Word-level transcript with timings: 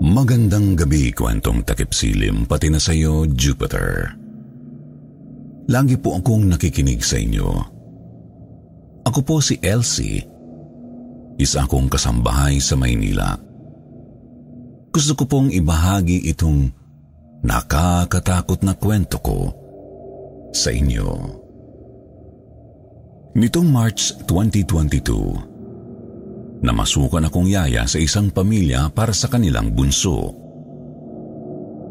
Magandang 0.00 0.80
gabi, 0.80 1.12
kwentong 1.12 1.60
takip 1.60 1.92
silim, 1.92 2.48
pati 2.48 2.72
na 2.72 2.80
sa 2.80 2.96
iyo, 2.96 3.28
Jupiter. 3.28 4.16
Lagi 5.68 6.00
po 6.00 6.16
akong 6.16 6.48
nakikinig 6.48 7.04
sa 7.04 7.20
inyo. 7.20 7.48
Ako 9.04 9.20
po 9.20 9.44
si 9.44 9.60
Elsie, 9.60 10.24
isa 11.36 11.68
akong 11.68 11.92
kasambahay 11.92 12.56
sa 12.64 12.80
Maynila. 12.80 13.36
Gusto 14.88 15.12
ko 15.20 15.28
pong 15.28 15.52
ibahagi 15.52 16.32
itong 16.32 16.72
nakakatakot 17.44 18.64
na 18.64 18.72
kwento 18.80 19.20
ko 19.20 19.52
sa 20.56 20.72
inyo. 20.72 21.08
Nitong 23.36 23.68
March 23.68 24.16
2022, 24.24 25.49
namasukan 26.60 27.28
akong 27.28 27.48
yaya 27.48 27.88
sa 27.88 27.96
isang 27.96 28.28
pamilya 28.28 28.92
para 28.92 29.12
sa 29.16 29.32
kanilang 29.32 29.72
bunso. 29.72 30.36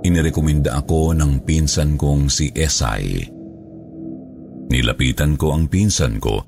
Inirekomenda 0.06 0.80
ako 0.80 1.12
ng 1.18 1.44
pinsan 1.44 2.00
kong 2.00 2.32
si 2.32 2.54
Esay. 2.56 3.28
Nilapitan 4.70 5.36
ko 5.36 5.52
ang 5.58 5.68
pinsan 5.68 6.22
ko 6.22 6.46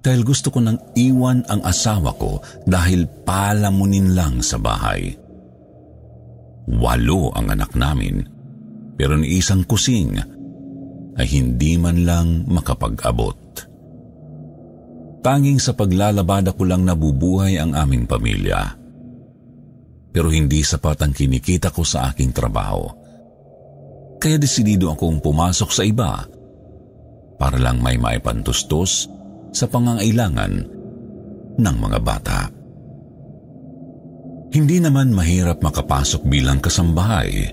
dahil 0.00 0.24
gusto 0.24 0.48
ko 0.48 0.58
nang 0.64 0.80
iwan 0.96 1.44
ang 1.46 1.60
asawa 1.62 2.16
ko 2.16 2.40
dahil 2.64 3.04
palamunin 3.28 4.16
lang 4.16 4.40
sa 4.40 4.56
bahay. 4.56 5.12
Walo 6.68 7.32
ang 7.36 7.52
anak 7.52 7.76
namin, 7.76 8.24
pero 8.96 9.16
ni 9.20 9.40
isang 9.40 9.64
kusing 9.68 10.16
ay 11.18 11.26
hindi 11.28 11.76
man 11.76 12.06
lang 12.08 12.28
makapag-abot. 12.48 13.67
Tanging 15.28 15.60
sa 15.60 15.76
paglalabada 15.76 16.56
ko 16.56 16.64
lang 16.64 16.88
nabubuhay 16.88 17.60
ang 17.60 17.76
aming 17.76 18.08
pamilya. 18.08 18.80
Pero 20.08 20.32
hindi 20.32 20.64
sapat 20.64 21.04
ang 21.04 21.12
kinikita 21.12 21.68
ko 21.68 21.84
sa 21.84 22.08
aking 22.08 22.32
trabaho. 22.32 22.88
Kaya 24.16 24.40
desidido 24.40 24.88
akong 24.88 25.20
pumasok 25.20 25.68
sa 25.68 25.84
iba 25.84 26.24
para 27.36 27.60
lang 27.60 27.84
may 27.84 28.00
maipantustos 28.00 29.04
sa 29.52 29.68
pangangailangan 29.68 30.64
ng 31.60 31.76
mga 31.76 31.98
bata. 32.00 32.48
Hindi 34.48 34.80
naman 34.80 35.12
mahirap 35.12 35.60
makapasok 35.60 36.24
bilang 36.24 36.56
kasambahay. 36.56 37.52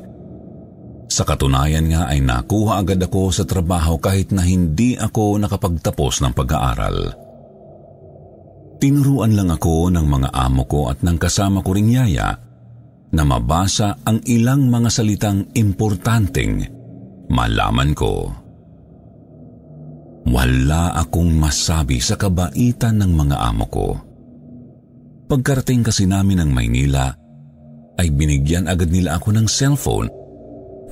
Sa 1.12 1.28
katunayan 1.28 1.92
nga 1.92 2.08
ay 2.08 2.24
nakuha 2.24 2.80
agad 2.80 3.04
ako 3.04 3.36
sa 3.36 3.44
trabaho 3.44 4.00
kahit 4.00 4.32
na 4.32 4.48
hindi 4.48 4.96
ako 4.96 5.44
nakapagtapos 5.44 6.24
ng 6.24 6.32
pag-aaral. 6.32 7.25
Tinuruan 8.86 9.34
lang 9.34 9.50
ako 9.50 9.90
ng 9.98 10.06
mga 10.06 10.30
amo 10.30 10.70
ko 10.70 10.94
at 10.94 11.02
ng 11.02 11.18
kasama 11.18 11.66
ko 11.66 11.74
ring 11.74 11.90
yaya 11.90 12.38
na 13.18 13.26
mabasa 13.26 13.98
ang 14.06 14.22
ilang 14.30 14.70
mga 14.70 14.94
salitang 14.94 15.50
importanteng 15.58 16.62
malaman 17.26 17.98
ko. 17.98 18.30
Wala 20.30 21.02
akong 21.02 21.34
masabi 21.34 21.98
sa 21.98 22.14
kabaitan 22.14 23.02
ng 23.02 23.10
mga 23.10 23.38
amo 23.50 23.66
ko. 23.74 23.88
Pagkarating 25.34 25.82
kasi 25.82 26.06
namin 26.06 26.46
ng 26.46 26.54
Maynila, 26.54 27.10
ay 27.98 28.14
binigyan 28.14 28.70
agad 28.70 28.94
nila 28.94 29.18
ako 29.18 29.34
ng 29.34 29.50
cellphone 29.50 30.14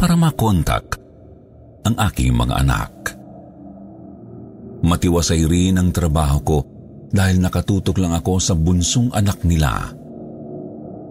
para 0.02 0.18
makontak 0.18 0.98
ang 1.86 1.94
aking 2.10 2.34
mga 2.34 2.58
anak. 2.58 2.90
Matiwasay 4.82 5.46
rin 5.46 5.78
ang 5.78 5.94
trabaho 5.94 6.42
ko 6.42 6.73
dahil 7.14 7.38
nakatutok 7.38 8.02
lang 8.02 8.18
ako 8.18 8.42
sa 8.42 8.58
bunsong 8.58 9.14
anak 9.14 9.46
nila. 9.46 9.94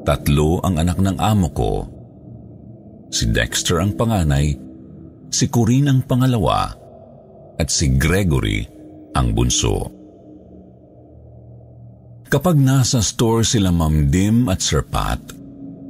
Tatlo 0.02 0.58
ang 0.66 0.82
anak 0.82 0.98
ng 0.98 1.16
amo 1.22 1.48
ko. 1.54 1.72
Si 3.14 3.30
Dexter 3.30 3.78
ang 3.78 3.94
panganay, 3.94 4.50
si 5.30 5.46
Corinne 5.46 5.94
ang 5.94 6.00
pangalawa, 6.02 6.74
at 7.54 7.70
si 7.70 7.94
Gregory 7.94 8.66
ang 9.14 9.30
bunso. 9.30 10.02
Kapag 12.26 12.58
nasa 12.58 12.98
store 12.98 13.46
sila 13.46 13.70
Ma'am 13.70 14.10
Dim 14.10 14.50
at 14.50 14.58
Sir 14.58 14.82
Pat, 14.82 15.22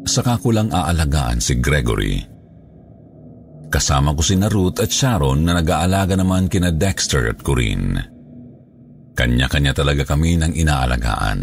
saka 0.05 0.37
ko 0.37 0.53
lang 0.53 0.69
aalagaan 0.75 1.41
si 1.41 1.56
Gregory. 1.56 2.21
Kasama 3.73 4.12
ko 4.12 4.21
si 4.21 4.37
Ruth 4.37 4.77
at 4.84 4.93
Sharon 4.93 5.49
na 5.49 5.56
nag-aalaga 5.56 6.12
naman 6.12 6.53
kina 6.53 6.69
Dexter 6.69 7.33
at 7.33 7.41
Corinne. 7.41 8.12
Kanya-kanya 9.12 9.77
talaga 9.77 10.09
kami 10.09 10.41
ng 10.41 10.53
inaalagaan. 10.56 11.41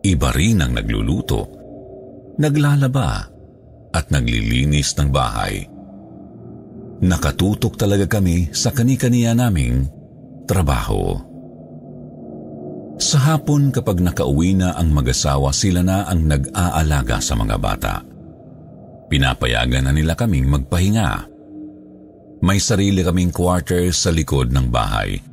Iba 0.00 0.30
rin 0.32 0.64
ang 0.64 0.72
nagluluto, 0.72 1.40
naglalaba 2.40 3.28
at 3.92 4.04
naglilinis 4.08 4.96
ng 4.96 5.08
bahay. 5.12 5.66
Nakatutok 6.98 7.78
talaga 7.78 8.18
kami 8.18 8.50
sa 8.50 8.72
kani-kaniya 8.74 9.36
naming 9.36 9.86
trabaho. 10.48 11.14
Sa 12.98 13.22
hapon 13.22 13.70
kapag 13.70 14.02
nakauwi 14.02 14.58
na 14.58 14.74
ang 14.74 14.90
mag-asawa, 14.90 15.54
sila 15.54 15.86
na 15.86 16.02
ang 16.10 16.26
nag-aalaga 16.26 17.22
sa 17.22 17.38
mga 17.38 17.56
bata. 17.62 18.02
Pinapayagan 19.06 19.86
na 19.86 19.92
nila 19.94 20.18
kaming 20.18 20.50
magpahinga. 20.50 21.30
May 22.42 22.58
sarili 22.58 23.06
kaming 23.06 23.30
quarters 23.30 24.02
sa 24.02 24.10
likod 24.10 24.50
ng 24.50 24.66
bahay. 24.66 25.27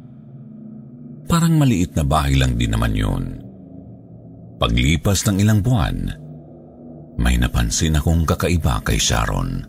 Parang 1.26 1.58
maliit 1.58 1.98
na 1.98 2.06
bahay 2.06 2.38
lang 2.38 2.54
din 2.56 2.72
naman 2.74 2.94
yun. 2.94 3.24
Paglipas 4.56 5.26
ng 5.28 5.42
ilang 5.42 5.60
buwan, 5.60 5.98
may 7.20 7.36
napansin 7.36 7.98
akong 7.98 8.24
kakaiba 8.24 8.80
kay 8.86 9.00
Sharon. 9.00 9.64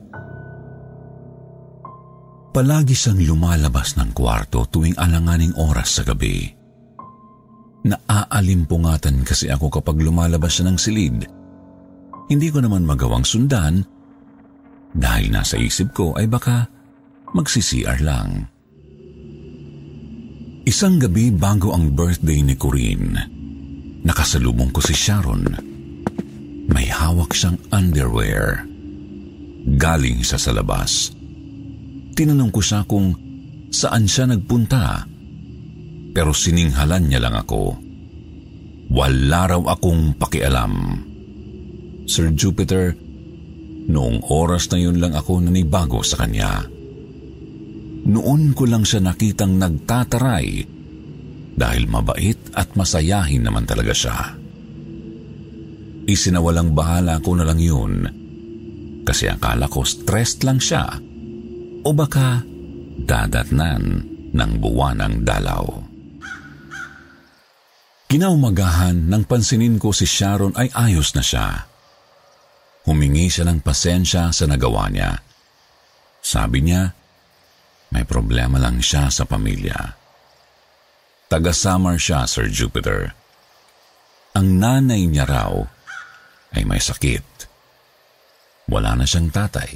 Palagi 2.56 2.96
siyang 2.96 3.20
lumalabas 3.20 4.00
ng 4.00 4.16
kwarto 4.16 4.64
tuwing 4.72 4.96
alanganing 4.96 5.52
oras 5.60 6.00
sa 6.00 6.02
gabi. 6.08 6.48
Naaaalimpungatan 7.84 9.22
kasi 9.22 9.52
ako 9.52 9.68
kapag 9.68 10.00
lumalabas 10.00 10.56
siya 10.56 10.72
ng 10.72 10.78
silid. 10.80 11.18
Hindi 12.26 12.48
ko 12.48 12.64
naman 12.64 12.88
magawang 12.88 13.22
sundan 13.22 13.84
dahil 14.96 15.28
nasa 15.30 15.60
isip 15.60 15.92
ko 15.92 16.16
ay 16.16 16.26
baka 16.26 16.66
magsi-CR 17.36 18.00
lang. 18.00 18.48
Isang 20.66 20.98
gabi 20.98 21.30
bago 21.30 21.70
ang 21.70 21.94
birthday 21.94 22.42
ni 22.42 22.58
Corinne, 22.58 23.14
nakasalubong 24.02 24.74
ko 24.74 24.82
si 24.82 24.98
Sharon. 24.98 25.46
May 26.66 26.90
hawak 26.90 27.30
siyang 27.30 27.54
underwear. 27.70 28.66
Galing 29.62 30.26
siya 30.26 30.42
sa 30.42 30.50
labas. 30.50 31.14
Tinanong 32.18 32.50
ko 32.50 32.58
siya 32.58 32.82
kung 32.82 33.14
saan 33.70 34.10
siya 34.10 34.26
nagpunta. 34.26 35.06
Pero 36.10 36.34
sininghalan 36.34 37.14
niya 37.14 37.22
lang 37.22 37.38
ako. 37.38 37.78
Wala 38.90 39.54
raw 39.54 39.62
akong 39.70 40.18
pakialam. 40.18 40.98
Sir 42.10 42.34
Jupiter, 42.34 42.90
noong 43.86 44.34
oras 44.34 44.66
na 44.74 44.82
yun 44.82 44.98
lang 44.98 45.14
ako 45.14 45.46
nanibago 45.46 46.02
sa 46.02 46.26
kanya. 46.26 46.66
Noon 48.06 48.54
ko 48.54 48.70
lang 48.70 48.86
siya 48.86 49.02
nakitang 49.02 49.58
nagtataray 49.58 50.48
dahil 51.56 51.84
mabait 51.90 52.38
at 52.54 52.70
masayahin 52.78 53.42
naman 53.42 53.66
talaga 53.66 53.90
siya. 53.90 54.18
Isinawalang 56.06 56.70
bahala 56.70 57.18
ko 57.18 57.34
na 57.34 57.42
lang 57.42 57.58
yun 57.58 58.06
kasi 59.02 59.26
akala 59.26 59.66
ko 59.66 59.82
stressed 59.82 60.46
lang 60.46 60.62
siya 60.62 60.86
o 61.82 61.88
baka 61.90 62.46
dadatnan 63.02 63.82
ng 64.30 64.50
buwanang 64.62 65.26
dalaw. 65.26 65.66
Kinaumagahan 68.06 69.10
nang 69.10 69.26
pansinin 69.26 69.82
ko 69.82 69.90
si 69.90 70.06
Sharon 70.06 70.54
ay 70.54 70.70
ayos 70.78 71.10
na 71.18 71.26
siya. 71.26 71.66
Humingi 72.86 73.26
siya 73.26 73.50
ng 73.50 73.66
pasensya 73.66 74.30
sa 74.30 74.46
nagawa 74.46 74.86
niya. 74.94 75.18
Sabi 76.22 76.62
niya, 76.62 76.94
may 77.94 78.02
problema 78.02 78.58
lang 78.58 78.82
siya 78.82 79.10
sa 79.10 79.28
pamilya. 79.28 79.94
Taga-Samar 81.26 81.98
siya, 81.98 82.26
Sir 82.26 82.46
Jupiter. 82.50 83.10
Ang 84.38 84.62
nanay 84.62 85.06
niya 85.10 85.26
raw 85.26 85.52
ay 86.54 86.62
may 86.62 86.78
sakit. 86.78 87.24
Wala 88.70 88.98
na 88.98 89.06
siyang 89.06 89.30
tatay. 89.30 89.70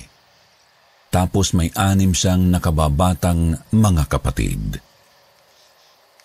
Tapos 1.10 1.54
may 1.58 1.74
anim 1.74 2.14
siyang 2.14 2.54
nakababatang 2.54 3.58
mga 3.74 4.04
kapatid. 4.06 4.78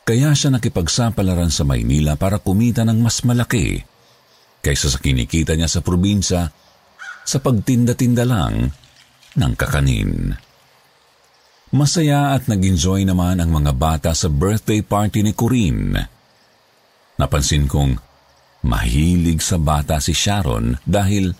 Kaya 0.05 0.37
siya 0.37 0.53
nakipagsapalaran 0.53 1.49
sa 1.49 1.65
Maynila 1.65 2.13
para 2.13 2.37
kumita 2.37 2.85
ng 2.85 3.01
mas 3.01 3.25
malaki 3.25 3.81
kaysa 4.61 4.93
sa 4.93 5.01
kinikita 5.01 5.57
niya 5.57 5.65
sa 5.65 5.81
probinsya 5.81 6.53
sa 7.25 7.37
pagtinda-tinda 7.41 8.21
lang 8.21 8.69
ng 9.33 9.53
kakanin. 9.57 10.37
Masaya 11.75 12.31
at 12.31 12.47
nag-enjoy 12.47 13.03
naman 13.03 13.43
ang 13.43 13.51
mga 13.51 13.75
bata 13.75 14.11
sa 14.15 14.31
birthday 14.31 14.79
party 14.79 15.27
ni 15.27 15.35
Corinne. 15.35 16.07
Napansin 17.19 17.67
kong 17.67 17.99
mahilig 18.63 19.43
sa 19.43 19.59
bata 19.59 19.99
si 19.99 20.15
Sharon 20.15 20.79
dahil 20.87 21.35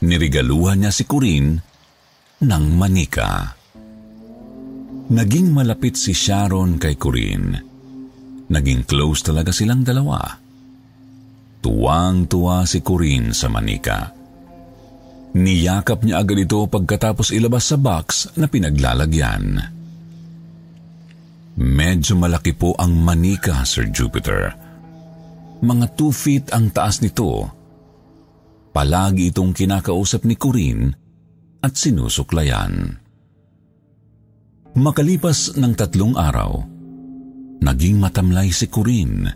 nirigaluhan 0.00 0.80
niya 0.80 0.92
si 0.92 1.04
Corinne 1.04 1.60
ng 2.40 2.64
manika. 2.72 3.52
Naging 5.12 5.52
malapit 5.52 6.00
si 6.00 6.16
Sharon 6.16 6.80
kay 6.80 6.96
Corinne 6.96 7.74
Naging 8.44 8.84
close 8.84 9.24
talaga 9.24 9.50
silang 9.50 9.80
dalawa. 9.80 10.20
Tuwang-tuwa 11.64 12.68
si 12.68 12.84
Corinne 12.84 13.32
sa 13.32 13.48
manika. 13.48 14.12
Niyakap 15.34 16.04
niya 16.04 16.20
agad 16.20 16.44
ito 16.44 16.60
pagkatapos 16.68 17.32
ilabas 17.32 17.72
sa 17.72 17.80
box 17.80 18.36
na 18.36 18.46
pinaglalagyan. 18.46 19.73
Medyo 21.54 22.18
malaki 22.18 22.50
po 22.50 22.74
ang 22.74 22.98
manika, 22.98 23.62
Sir 23.62 23.86
Jupiter. 23.86 24.50
Mga 25.62 25.86
two 25.94 26.10
feet 26.10 26.50
ang 26.50 26.74
taas 26.74 26.98
nito. 26.98 27.46
Palagi 28.74 29.30
itong 29.30 29.54
kinakausap 29.54 30.26
ni 30.26 30.34
Corinne 30.34 30.90
at 31.62 31.78
sinusuklayan. 31.78 32.98
Makalipas 34.74 35.54
ng 35.54 35.72
tatlong 35.78 36.18
araw, 36.18 36.58
naging 37.62 38.02
matamlay 38.02 38.50
si 38.50 38.66
Corinne. 38.66 39.30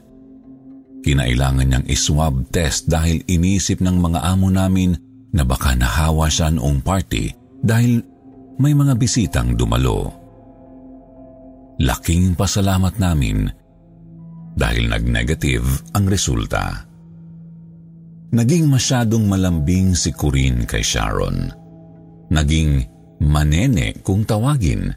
Kinailangan 1.06 1.70
niyang 1.70 1.86
iswab 1.86 2.50
test 2.50 2.90
dahil 2.90 3.22
inisip 3.30 3.78
ng 3.78 3.94
mga 3.94 4.26
amo 4.26 4.50
namin 4.50 4.98
na 5.30 5.46
baka 5.46 5.78
nahawa 5.78 6.26
siya 6.26 6.50
noong 6.50 6.82
party 6.82 7.30
dahil 7.62 8.02
may 8.58 8.74
mga 8.74 8.98
bisitang 8.98 9.54
dumalo. 9.54 10.17
Laking 11.78 12.34
pasalamat 12.34 12.98
namin 12.98 13.46
dahil 14.58 14.90
nag-negative 14.90 15.94
ang 15.94 16.10
resulta. 16.10 16.86
Naging 18.34 18.66
masyadong 18.66 19.30
malambing 19.30 19.94
si 19.94 20.10
Corinne 20.10 20.66
kay 20.66 20.82
Sharon. 20.82 21.48
Naging 22.28 22.82
manene 23.22 24.02
kung 24.04 24.26
tawagin 24.26 24.92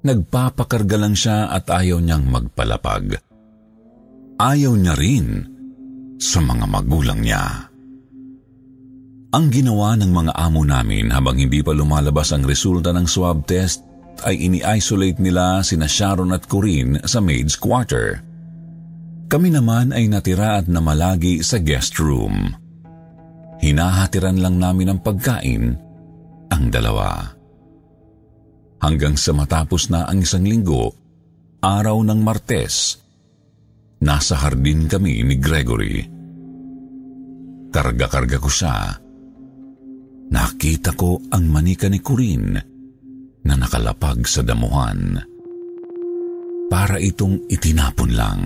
Nagpapakarga 0.00 0.96
lang 0.96 1.12
siya 1.12 1.52
at 1.52 1.68
ayaw 1.68 2.00
niyang 2.00 2.24
magpalapag. 2.24 3.20
Ayaw 4.40 4.72
niya 4.72 4.96
rin 4.96 5.44
sa 6.16 6.40
mga 6.40 6.64
magulang 6.64 7.20
niya. 7.20 7.68
Ang 9.30 9.46
ginawa 9.52 9.94
ng 10.00 10.10
mga 10.10 10.32
amo 10.40 10.64
namin 10.64 11.12
habang 11.12 11.36
hindi 11.36 11.60
pa 11.60 11.76
lumalabas 11.76 12.32
ang 12.32 12.48
resulta 12.48 12.96
ng 12.96 13.04
swab 13.04 13.44
test 13.44 13.84
ay 14.26 14.50
ini-isolate 14.50 15.18
nila 15.22 15.64
sina 15.64 15.88
Sharon 15.88 16.34
at 16.34 16.44
Corinne 16.50 17.00
sa 17.08 17.18
maid's 17.22 17.56
quarter. 17.56 18.20
Kami 19.30 19.48
naman 19.54 19.94
ay 19.94 20.10
natira 20.10 20.58
at 20.58 20.66
namalagi 20.66 21.40
sa 21.40 21.62
guest 21.62 21.96
room. 22.02 22.50
Hinahatiran 23.60 24.40
lang 24.42 24.58
namin 24.58 24.96
ang 24.96 25.00
pagkain 25.04 25.64
ang 26.50 26.64
dalawa 26.72 27.40
hanggang 28.80 29.14
sa 29.14 29.36
matapos 29.36 29.92
na 29.92 30.08
ang 30.08 30.24
isang 30.24 30.44
linggo, 30.44 30.90
araw 31.60 32.00
ng 32.00 32.20
Martes, 32.24 32.96
nasa 34.00 34.40
hardin 34.40 34.88
kami 34.88 35.20
ni 35.20 35.36
Gregory. 35.36 36.00
Karga-karga 37.70 38.38
ko 38.40 38.50
siya. 38.50 38.76
Nakita 40.30 40.96
ko 40.96 41.20
ang 41.30 41.44
manika 41.46 41.86
ni 41.86 42.00
Corinne 42.02 42.69
na 43.44 43.54
nakalapag 43.56 44.24
sa 44.28 44.44
damuhan. 44.44 45.20
Para 46.70 47.00
itong 47.02 47.50
itinapon 47.50 48.10
lang. 48.14 48.42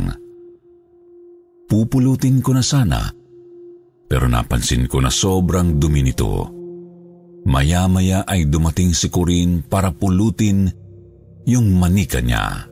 Pupulutin 1.69 2.41
ko 2.41 2.56
na 2.56 2.64
sana, 2.64 3.00
pero 4.08 4.29
napansin 4.29 4.87
ko 4.87 5.00
na 5.00 5.11
sobrang 5.11 5.76
dumi 5.81 6.00
nito. 6.05 6.49
Maya-maya 7.44 8.25
ay 8.25 8.49
dumating 8.49 8.96
si 8.96 9.12
Corinne 9.12 9.61
para 9.61 9.93
pulutin 9.93 10.70
yung 11.44 11.76
manika 11.76 12.25
niya. 12.25 12.70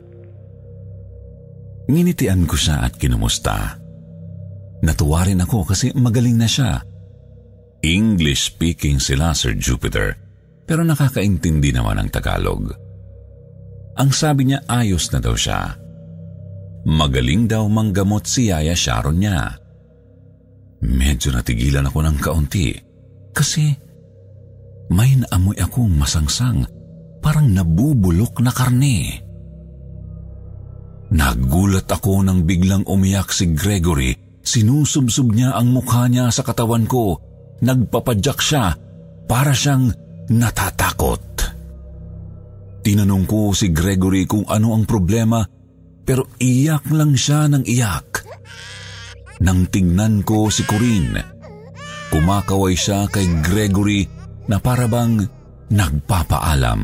Nginitian 1.85 2.49
ko 2.49 2.55
siya 2.57 2.81
at 2.81 2.97
kinumusta. 2.97 3.77
Natuwa 4.81 5.21
rin 5.27 5.43
ako 5.43 5.67
kasi 5.67 5.93
magaling 5.93 6.39
na 6.39 6.49
siya. 6.49 6.81
English 7.83 8.55
speaking 8.55 8.97
sila, 8.97 9.35
Sir 9.35 9.53
Jupiter, 9.59 10.15
pero 10.63 10.81
nakakaintindi 10.83 11.75
naman 11.75 11.99
ang 11.99 12.09
Tagalog. 12.09 12.71
Ang 13.93 14.09
sabi 14.09 14.49
niya 14.49 14.65
ayos 14.65 15.11
na 15.13 15.19
daw 15.21 15.35
siya. 15.37 15.77
Magaling 16.83 17.47
daw 17.47 17.63
manggamot 17.69 18.25
si 18.25 18.49
Yaya 18.49 18.75
Sharon 18.75 19.21
niya. 19.21 19.55
Medyo 20.83 21.31
natigilan 21.31 21.87
ako 21.87 21.99
ng 22.03 22.17
kaunti 22.19 22.75
kasi 23.31 23.71
may 24.91 25.15
naamoy 25.15 25.55
akong 25.63 25.95
masangsang, 25.95 26.67
parang 27.23 27.47
nabubulok 27.55 28.43
na 28.43 28.51
karne. 28.51 29.23
Nagulat 31.13 31.87
ako 31.87 32.25
nang 32.25 32.43
biglang 32.43 32.83
umiyak 32.89 33.31
si 33.31 33.53
Gregory. 33.53 34.17
Sinusubsob 34.43 35.31
niya 35.31 35.55
ang 35.55 35.71
mukha 35.71 36.09
niya 36.09 36.27
sa 36.33 36.43
katawan 36.43 36.83
ko. 36.89 37.21
Nagpapadyak 37.63 38.39
siya 38.43 38.75
para 39.23 39.55
siyang 39.55 39.93
natatakot. 40.31 41.23
Tinanong 42.83 43.25
ko 43.27 43.55
si 43.55 43.71
Gregory 43.71 44.27
kung 44.27 44.43
ano 44.47 44.75
ang 44.75 44.83
problema 44.83 45.43
pero 46.03 46.27
iyak 46.35 46.91
lang 46.91 47.15
siya 47.15 47.47
ng 47.47 47.63
iyak. 47.63 48.27
Nang 49.43 49.67
tingnan 49.71 50.23
ko 50.23 50.51
si 50.51 50.67
Corinne, 50.67 51.19
kumakaway 52.11 52.75
siya 52.75 53.07
kay 53.07 53.27
Gregory 53.43 54.07
na 54.47 54.59
parabang 54.59 55.23
nagpapaalam. 55.71 56.81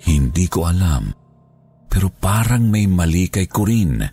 Hindi 0.00 0.44
ko 0.48 0.64
alam, 0.64 1.12
pero 1.92 2.08
parang 2.08 2.72
may 2.72 2.88
mali 2.88 3.28
kay 3.28 3.44
Corinne. 3.44 4.08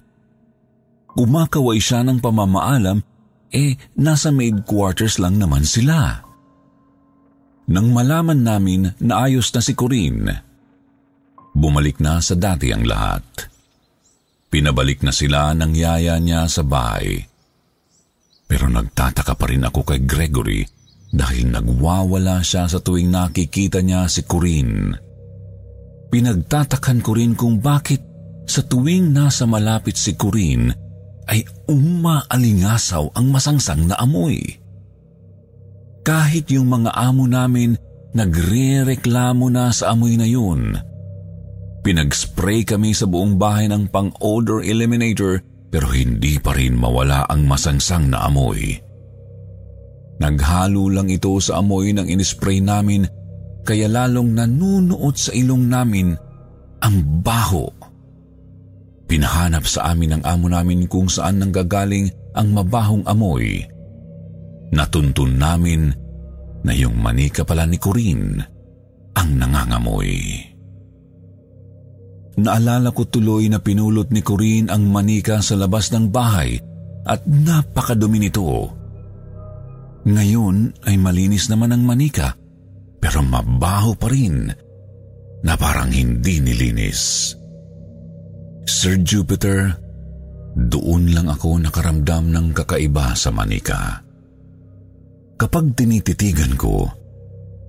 Kumakaway 1.07 1.79
siya 1.79 2.03
ng 2.03 2.19
pamamaalam, 2.19 2.99
eh 3.55 3.79
nasa 3.95 4.35
maid 4.35 4.67
quarters 4.67 5.17
lang 5.17 5.39
naman 5.39 5.63
sila. 5.63 6.26
Nang 7.67 7.91
malaman 7.91 8.47
namin 8.47 8.95
na 9.03 9.27
ayos 9.27 9.51
na 9.51 9.59
si 9.59 9.75
Corinne, 9.75 10.31
bumalik 11.51 11.99
na 11.99 12.23
sa 12.23 12.39
dati 12.39 12.71
ang 12.71 12.87
lahat. 12.87 13.23
Pinabalik 14.47 15.03
na 15.03 15.11
sila 15.11 15.51
ng 15.51 15.75
yaya 15.75 16.15
niya 16.15 16.47
sa 16.47 16.63
bahay. 16.63 17.19
Pero 18.47 18.71
nagtataka 18.71 19.35
pa 19.35 19.45
rin 19.51 19.67
ako 19.67 19.83
kay 19.83 19.99
Gregory 20.07 20.63
dahil 21.11 21.51
nagwawala 21.51 22.39
siya 22.39 22.71
sa 22.71 22.79
tuwing 22.79 23.11
nakikita 23.11 23.83
niya 23.83 24.07
si 24.07 24.23
Corinne. 24.23 24.95
Pinagtatakan 26.07 27.03
ko 27.03 27.11
rin 27.19 27.35
kung 27.35 27.59
bakit 27.59 27.99
sa 28.47 28.63
tuwing 28.63 29.11
nasa 29.11 29.43
malapit 29.43 29.99
si 29.99 30.15
Corinne 30.15 30.71
ay 31.27 31.43
umaalingasaw 31.67 33.11
ang 33.11 33.27
masangsang 33.27 33.91
na 33.91 33.99
amoy. 33.99 34.39
Kahit 36.07 36.47
yung 36.55 36.71
mga 36.71 36.95
amo 36.95 37.27
namin 37.27 37.75
nagre-reklamo 38.15 39.51
na 39.51 39.75
sa 39.75 39.91
amoy 39.91 40.15
na 40.15 40.23
yun. 40.23 40.71
Pinag-spray 41.83 42.63
kami 42.63 42.95
sa 42.95 43.03
buong 43.03 43.35
bahay 43.35 43.67
ng 43.67 43.91
pang-odor 43.91 44.63
eliminator 44.63 45.43
pero 45.67 45.91
hindi 45.91 46.39
pa 46.39 46.55
rin 46.55 46.79
mawala 46.79 47.27
ang 47.27 47.43
masangsang 47.43 48.07
na 48.07 48.23
amoy. 48.23 48.79
Naghalo 50.23 50.87
lang 50.87 51.11
ito 51.11 51.35
sa 51.43 51.59
amoy 51.59 51.91
ng 51.91 52.07
inispray 52.07 52.63
namin 52.63 53.03
kaya 53.67 53.91
lalong 53.91 54.31
nanunuot 54.31 55.15
sa 55.19 55.35
ilong 55.35 55.67
namin 55.67 56.15
ang 56.79 57.03
baho. 57.19 57.67
Pinahanap 59.11 59.67
sa 59.67 59.91
amin 59.91 60.15
ng 60.15 60.23
amo 60.23 60.47
namin 60.47 60.87
kung 60.87 61.11
saan 61.11 61.43
nanggagaling 61.43 62.07
ang 62.31 62.55
mabahong 62.55 63.03
amoy. 63.03 63.59
Natuntun 64.73 65.39
namin 65.39 65.81
na 66.67 66.73
yung 66.75 66.99
manika 66.99 67.47
pala 67.47 67.63
ni 67.63 67.79
Corinne 67.79 68.39
ang 69.15 69.29
nangangamoy. 69.39 70.13
naalala 72.37 72.93
ko 72.93 73.09
tuloy 73.09 73.49
na 73.49 73.57
pinulot 73.57 74.13
ni 74.13 74.21
Corinne 74.21 74.69
ang 74.69 74.85
manika 74.85 75.41
sa 75.41 75.57
labas 75.57 75.89
ng 75.89 76.13
bahay 76.13 76.53
at 77.07 77.25
napakadumi 77.25 78.21
nito. 78.21 78.45
Ngayon 80.07 80.85
ay 80.87 80.95
malinis 81.01 81.49
naman 81.49 81.73
ang 81.73 81.83
manika 81.83 82.37
pero 83.01 83.25
mabaho 83.25 83.97
pa 83.97 84.07
rin 84.07 84.47
na 85.41 85.53
parang 85.57 85.89
hindi 85.89 86.39
nilinis. 86.39 87.33
Sir 88.67 88.99
Jupiter, 89.01 89.73
doon 90.57 91.13
lang 91.13 91.27
ako 91.31 91.57
nakaramdam 91.61 92.29
ng 92.29 92.47
kakaiba 92.53 93.15
sa 93.15 93.31
manika. 93.31 94.06
Kapag 95.37 95.77
tinititigan 95.77 96.57
ko, 96.57 96.89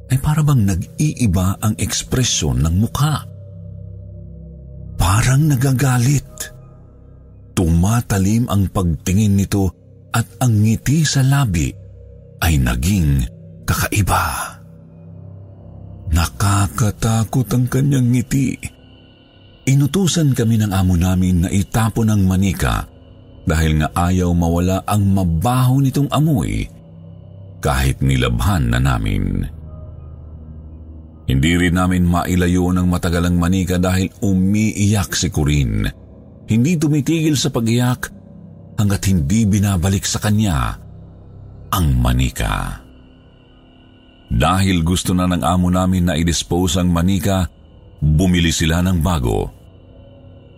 ay 0.08 0.16
para 0.24 0.40
bang 0.40 0.64
nag-iiba 0.64 1.60
ang 1.60 1.76
ekspresyon 1.76 2.64
ng 2.64 2.74
mukha. 2.80 3.28
Parang 4.96 5.44
nagagalit. 5.44 6.56
Tumatalim 7.52 8.48
ang 8.48 8.72
pagtingin 8.72 9.36
nito 9.36 9.68
at 10.16 10.24
ang 10.40 10.64
ngiti 10.64 11.04
sa 11.04 11.20
labi 11.20 11.68
ay 12.40 12.56
naging 12.56 13.20
kakaiba. 13.68 14.56
Nakakatakot 16.08 17.48
ang 17.52 17.68
kanyang 17.68 18.08
ngiti. 18.08 18.56
Inutusan 19.68 20.32
kami 20.32 20.56
ng 20.56 20.72
amo 20.72 20.96
namin 20.96 21.44
na 21.44 21.48
itapon 21.52 22.08
ang 22.08 22.24
manika 22.24 22.88
dahil 23.44 23.84
nga 23.84 23.92
ayaw 24.08 24.32
mawala 24.32 24.80
ang 24.88 25.04
mabaho 25.12 25.84
nitong 25.84 26.08
amoy 26.08 26.64
kahit 27.58 28.02
nilabhan 28.02 28.70
na 28.70 28.78
namin. 28.78 29.46
Hindi 31.28 31.52
rin 31.60 31.76
namin 31.76 32.08
mailayo 32.08 32.72
ng 32.72 32.88
matagalang 32.88 33.36
manika 33.36 33.76
dahil 33.76 34.08
umiiyak 34.24 35.12
si 35.12 35.28
Corinne. 35.28 35.92
Hindi 36.48 36.80
tumitigil 36.80 37.36
sa 37.36 37.52
pag-iyak 37.52 38.08
hanggat 38.80 39.02
hindi 39.12 39.44
binabalik 39.44 40.08
sa 40.08 40.24
kanya 40.24 40.80
ang 41.68 41.86
manika. 42.00 42.80
Dahil 44.28 44.80
gusto 44.80 45.12
na 45.12 45.28
ng 45.28 45.44
amo 45.44 45.68
namin 45.68 46.08
na 46.08 46.14
i-dispose 46.16 46.80
ang 46.80 46.88
manika, 46.88 47.44
bumili 48.00 48.48
sila 48.48 48.80
ng 48.80 48.98
bago. 49.04 49.52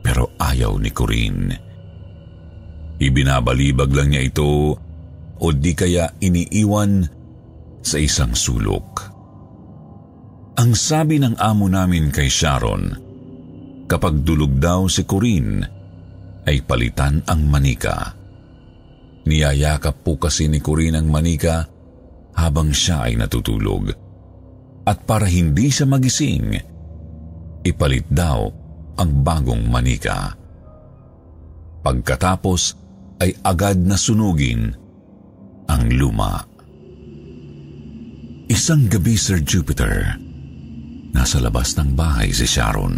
Pero 0.06 0.38
ayaw 0.38 0.78
ni 0.78 0.90
Corinne. 0.94 1.54
Ibinabalibag 3.00 3.90
lang 3.90 4.14
niya 4.14 4.22
ito 4.22 4.78
o 5.40 5.46
di 5.56 5.72
kaya 5.72 6.12
iniiwan 6.20 7.08
sa 7.80 7.96
isang 7.96 8.36
sulok. 8.36 9.08
Ang 10.60 10.76
sabi 10.76 11.16
ng 11.16 11.40
amo 11.40 11.66
namin 11.72 12.12
kay 12.12 12.28
Sharon, 12.28 12.92
kapag 13.88 14.20
dulog 14.20 14.60
daw 14.60 14.84
si 14.92 15.08
Corinne, 15.08 15.64
ay 16.44 16.60
palitan 16.60 17.24
ang 17.24 17.48
manika. 17.48 18.12
Niyayakap 19.24 20.04
po 20.04 20.20
kasi 20.20 20.52
ni 20.52 20.60
Corinne 20.60 21.00
ang 21.00 21.08
manika 21.08 21.64
habang 22.36 22.72
siya 22.72 23.08
ay 23.08 23.16
natutulog. 23.16 23.92
At 24.84 25.04
para 25.08 25.28
hindi 25.28 25.68
siya 25.72 25.88
magising, 25.88 26.56
ipalit 27.64 28.08
daw 28.08 28.48
ang 29.00 29.10
bagong 29.24 29.64
manika. 29.68 30.36
Pagkatapos 31.80 32.60
ay 33.20 33.32
agad 33.44 33.80
na 33.80 33.96
sunugin 33.96 34.79
ang 35.70 35.86
luma. 35.94 36.42
Isang 38.50 38.90
gabi, 38.90 39.14
Sir 39.14 39.38
Jupiter, 39.46 40.18
Nasa 41.10 41.42
labas 41.42 41.74
ng 41.74 41.98
bahay 41.98 42.30
si 42.30 42.46
Sharon. 42.46 42.96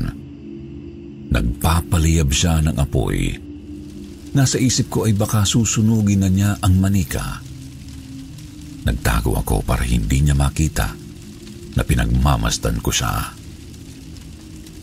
Nagpapaliyab 1.32 2.28
siya 2.28 2.60
ng 2.60 2.76
apoy. 2.76 3.32
Nasa 4.32 4.60
isip 4.60 4.92
ko 4.92 5.08
ay 5.08 5.16
baka 5.16 5.44
susunugin 5.48 6.24
na 6.24 6.28
niya 6.28 6.50
ang 6.60 6.76
manika. 6.76 7.40
Nagtago 8.84 9.36
ako 9.36 9.64
para 9.64 9.84
hindi 9.84 10.24
niya 10.24 10.36
makita 10.36 10.92
na 11.72 11.82
pinagmamasdan 11.84 12.80
ko 12.84 12.90
siya. 12.92 13.32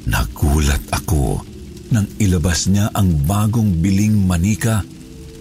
Nagulat 0.10 0.90
ako 0.90 1.46
nang 1.94 2.08
ilabas 2.18 2.70
niya 2.70 2.90
ang 2.94 3.26
bagong 3.26 3.78
biling 3.82 4.26
manika 4.26 4.82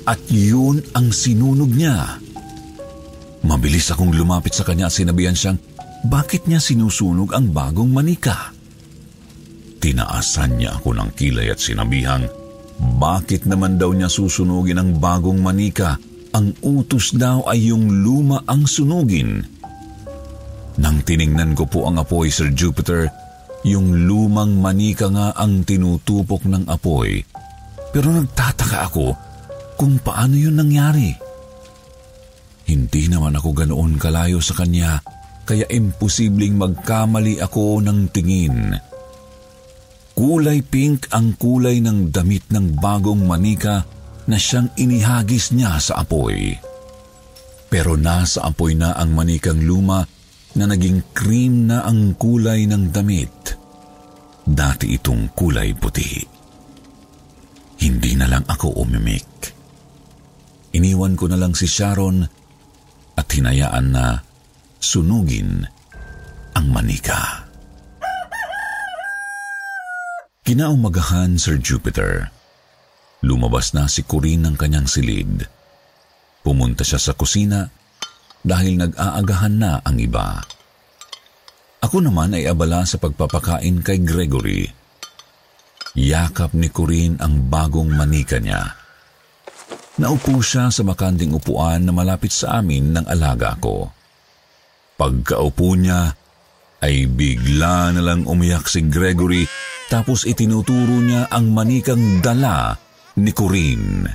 at 0.05 0.21
yun 0.29 0.81
ang 0.93 1.09
sinunog 1.13 1.73
niya. 1.73 2.21
Mabilis 3.47 3.91
akong 3.95 4.11
lumapit 4.11 4.55
sa 4.55 4.67
kanya 4.67 4.91
at 4.91 4.95
sinabihan 4.95 5.35
siyang 5.35 5.59
bakit 6.07 6.47
niya 6.47 6.63
sinusunog 6.63 7.35
ang 7.35 7.51
bagong 7.51 7.91
manika? 7.91 8.55
Tinaasan 9.79 10.59
niya 10.59 10.79
ako 10.79 10.95
ng 10.95 11.11
kilay 11.15 11.51
at 11.51 11.59
sinabihang, 11.63 12.27
bakit 12.99 13.47
naman 13.47 13.79
daw 13.79 13.91
niya 13.91 14.07
susunugin 14.07 14.79
ang 14.79 14.91
bagong 14.99 15.43
manika? 15.43 15.99
Ang 16.35 16.55
utos 16.63 17.15
daw 17.15 17.47
ay 17.51 17.71
yung 17.71 18.07
luma 18.07 18.43
ang 18.47 18.67
sunugin. 18.67 19.43
Nang 20.79 21.03
tiningnan 21.03 21.59
ko 21.59 21.67
po 21.67 21.91
ang 21.91 21.99
apoy, 21.99 22.31
Sir 22.31 22.55
Jupiter, 22.55 23.11
yung 23.67 24.07
lumang 24.07 24.55
manika 24.63 25.11
nga 25.11 25.35
ang 25.35 25.67
tinutupok 25.67 26.47
ng 26.47 26.71
apoy. 26.71 27.19
Pero 27.91 28.15
nagtataka 28.15 28.79
ako 28.87 29.07
kung 29.75 29.99
paano 29.99 30.39
yun 30.39 30.55
nangyari. 30.55 31.28
Hindi 32.69 33.09
naman 33.09 33.33
ako 33.33 33.65
ganoon 33.65 33.97
kalayo 33.97 34.45
sa 34.45 34.53
kanya 34.61 35.01
kaya 35.49 35.65
imposibleng 35.73 36.61
magkamali 36.61 37.41
ako 37.41 37.81
ng 37.81 38.13
tingin. 38.13 38.77
Kulay 40.13 40.61
pink 40.61 41.09
ang 41.17 41.33
kulay 41.41 41.81
ng 41.81 42.13
damit 42.13 42.53
ng 42.53 42.77
bagong 42.77 43.25
manika 43.25 43.89
na 44.29 44.37
siyang 44.37 44.69
inihagis 44.77 45.57
niya 45.57 45.81
sa 45.81 46.05
apoy. 46.05 46.53
Pero 47.73 47.97
nasa 47.97 48.45
apoy 48.45 48.77
na 48.77 48.93
ang 48.93 49.17
manikang 49.17 49.65
luma 49.65 50.05
na 50.61 50.65
naging 50.69 51.17
cream 51.17 51.73
na 51.73 51.89
ang 51.89 52.13
kulay 52.21 52.69
ng 52.69 52.93
damit. 52.93 53.57
Dati 54.45 54.93
itong 54.93 55.33
kulay 55.33 55.73
puti. 55.73 56.21
Hindi 57.81 58.13
na 58.19 58.29
lang 58.29 58.45
ako 58.45 58.85
umimik. 58.85 59.55
Iniwan 60.77 61.17
ko 61.17 61.25
na 61.33 61.41
lang 61.41 61.57
si 61.57 61.65
Sharon 61.65 62.38
at 63.19 63.27
hinayaan 63.27 63.91
na 63.91 64.23
sunugin 64.79 65.67
ang 66.55 66.67
manika. 66.71 67.51
Kinaumagahan, 70.47 71.35
Sir 71.37 71.59
Jupiter. 71.59 72.31
Lumabas 73.27 73.75
na 73.75 73.91
si 73.91 74.07
Corinne 74.07 74.47
ng 74.47 74.57
kanyang 74.57 74.87
silid. 74.87 75.45
Pumunta 76.47 76.87
siya 76.87 77.03
sa 77.03 77.13
kusina 77.19 77.67
dahil 78.47 78.79
nag-aagahan 78.79 79.55
na 79.59 79.83
ang 79.83 79.99
iba. 79.99 80.39
Ako 81.83 81.99
naman 81.99 82.39
ay 82.39 82.47
abala 82.47 82.87
sa 82.87 83.03
pagpapakain 83.03 83.83
kay 83.83 83.99
Gregory. 84.07 84.71
Yakap 85.99 86.55
ni 86.55 86.71
Corinne 86.71 87.19
ang 87.19 87.51
bagong 87.51 87.91
manika 87.91 88.39
niya. 88.39 88.78
Naupo 89.99 90.39
siya 90.39 90.71
sa 90.71 90.87
makanting 90.87 91.35
upuan 91.35 91.83
na 91.83 91.91
malapit 91.91 92.31
sa 92.31 92.63
amin 92.63 92.95
ng 92.95 93.07
alaga 93.11 93.59
ko. 93.59 93.91
Pagkaupo 94.95 95.75
niya, 95.75 96.15
ay 96.79 97.11
bigla 97.11 97.91
na 97.91 98.03
lang 98.03 98.23
umiyak 98.23 98.71
si 98.71 98.87
Gregory 98.87 99.43
tapos 99.91 100.23
itinuturo 100.23 101.03
niya 101.03 101.27
ang 101.27 101.51
manikang 101.51 102.23
dala 102.23 102.79
ni 103.19 103.35
Corinne. 103.35 104.07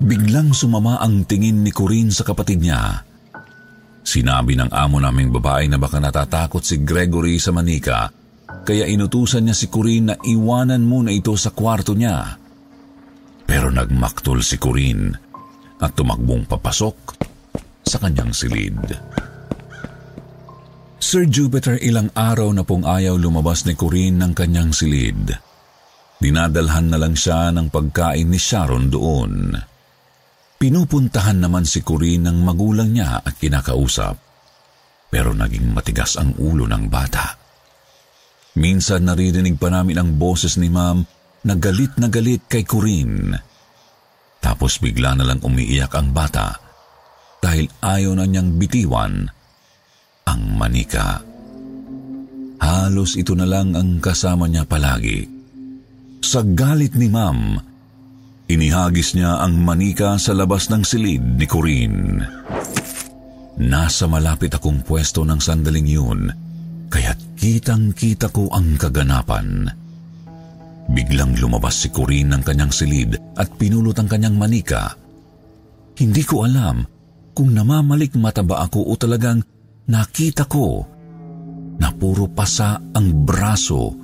Biglang 0.00 0.56
sumama 0.56 0.96
ang 1.04 1.28
tingin 1.28 1.60
ni 1.60 1.68
Corinne 1.76 2.08
sa 2.08 2.24
kapatid 2.24 2.64
niya. 2.64 3.04
Sinabi 4.00 4.56
ng 4.56 4.72
amo 4.72 4.96
naming 4.96 5.28
babae 5.28 5.68
na 5.68 5.76
baka 5.76 6.00
natatakot 6.00 6.64
si 6.64 6.80
Gregory 6.80 7.36
sa 7.36 7.52
manika, 7.52 8.08
kaya 8.64 8.88
inutusan 8.88 9.44
niya 9.44 9.52
si 9.52 9.68
Corinne 9.68 10.08
na 10.08 10.16
iwanan 10.24 10.80
muna 10.80 11.12
ito 11.12 11.36
sa 11.36 11.52
kwarto 11.52 11.92
niya. 11.92 12.39
Pero 13.50 13.66
nagmaktol 13.66 14.46
si 14.46 14.62
Corinne 14.62 15.10
at 15.82 15.98
tumakbong 15.98 16.46
papasok 16.46 16.96
sa 17.82 17.98
kanyang 17.98 18.30
silid. 18.30 18.78
Sir 21.02 21.26
Jupiter 21.26 21.74
ilang 21.82 22.14
araw 22.14 22.54
na 22.54 22.62
pong 22.62 22.86
ayaw 22.86 23.18
lumabas 23.18 23.66
ni 23.66 23.74
Corinne 23.74 24.22
ng 24.22 24.32
kanyang 24.38 24.70
silid. 24.70 25.34
Dinadalhan 26.22 26.94
na 26.94 26.98
lang 27.02 27.18
siya 27.18 27.50
ng 27.50 27.74
pagkain 27.74 28.30
ni 28.30 28.38
Sharon 28.38 28.86
doon. 28.86 29.58
Pinupuntahan 30.62 31.42
naman 31.42 31.66
si 31.66 31.82
Corinne 31.82 32.30
ng 32.30 32.38
magulang 32.46 32.94
niya 32.94 33.18
at 33.18 33.34
kinakausap. 33.34 34.14
Pero 35.10 35.34
naging 35.34 35.74
matigas 35.74 36.14
ang 36.14 36.38
ulo 36.38 36.70
ng 36.70 36.86
bata. 36.86 37.34
Minsan 38.62 39.10
naririnig 39.10 39.58
pa 39.58 39.74
namin 39.74 39.98
ang 39.98 40.10
boses 40.14 40.54
ni 40.54 40.70
ma'am 40.70 41.02
na 41.44 41.54
galit 41.56 41.96
na 41.96 42.12
galit 42.12 42.44
kay 42.48 42.64
Corinne. 42.68 43.36
Tapos 44.40 44.80
bigla 44.80 45.16
na 45.16 45.24
lang 45.24 45.40
umiiyak 45.44 45.92
ang 45.96 46.12
bata 46.12 46.56
dahil 47.40 47.68
ayaw 47.80 48.12
na 48.16 48.24
niyang 48.28 48.56
bitiwan 48.56 49.28
ang 50.28 50.42
manika. 50.56 51.20
Halos 52.60 53.16
ito 53.16 53.32
na 53.32 53.48
lang 53.48 53.72
ang 53.72 53.98
kasama 54.04 54.44
niya 54.44 54.68
palagi. 54.68 55.24
Sa 56.20 56.44
galit 56.44 56.92
ni 56.92 57.08
ma'am, 57.08 57.56
inihagis 58.52 59.16
niya 59.16 59.40
ang 59.40 59.56
manika 59.56 60.20
sa 60.20 60.36
labas 60.36 60.68
ng 60.68 60.84
silid 60.84 61.40
ni 61.40 61.48
Corinne. 61.48 62.20
Nasa 63.60 64.04
malapit 64.04 64.52
akong 64.52 64.84
pwesto 64.84 65.24
ng 65.24 65.40
sandaling 65.40 65.88
yun, 65.88 66.28
kaya't 66.92 67.40
kitang-kita 67.40 68.28
ko 68.28 68.52
ang 68.52 68.76
kaganapan. 68.76 69.79
Biglang 70.90 71.38
lumabas 71.38 71.86
si 71.86 71.88
Corinne 71.94 72.34
ng 72.34 72.42
kanyang 72.42 72.74
silid 72.74 73.14
at 73.38 73.48
pinulot 73.54 73.94
ang 73.98 74.10
kanyang 74.10 74.34
manika. 74.34 74.90
Hindi 75.94 76.22
ko 76.26 76.42
alam 76.42 76.82
kung 77.30 77.54
namamalik 77.54 78.18
mata 78.18 78.42
ba 78.42 78.66
ako 78.66 78.90
o 78.90 78.92
talagang 78.98 79.38
nakita 79.86 80.50
ko 80.50 80.82
na 81.78 81.88
puro 81.94 82.26
pasa 82.26 82.76
ang 82.92 83.06
braso 83.22 83.94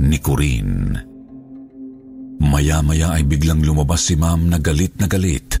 ni 0.00 0.18
Corinne. 0.20 1.08
Maya-maya 2.40 3.16
ay 3.16 3.24
biglang 3.28 3.60
lumabas 3.60 4.08
si 4.08 4.16
ma'am 4.16 4.48
na 4.48 4.56
galit 4.60 4.96
na 4.96 5.08
galit. 5.08 5.60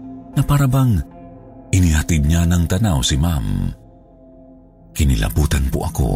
na 0.35 0.41
parabang 0.43 0.99
inihatid 1.71 2.27
niya 2.27 2.47
ng 2.47 2.63
tanaw 2.67 2.99
si 3.03 3.15
ma'am. 3.19 3.71
Kinilabutan 4.91 5.71
po 5.71 5.87
ako 5.87 6.09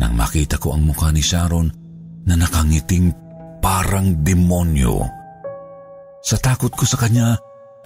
nang 0.00 0.12
makita 0.16 0.58
ko 0.58 0.74
ang 0.74 0.88
mukha 0.90 1.14
ni 1.14 1.22
Sharon 1.22 1.70
na 2.26 2.34
nakangiting 2.34 3.12
parang 3.62 4.24
demonyo. 4.24 5.04
Sa 6.20 6.36
takot 6.36 6.72
ko 6.72 6.84
sa 6.84 7.00
kanya 7.00 7.36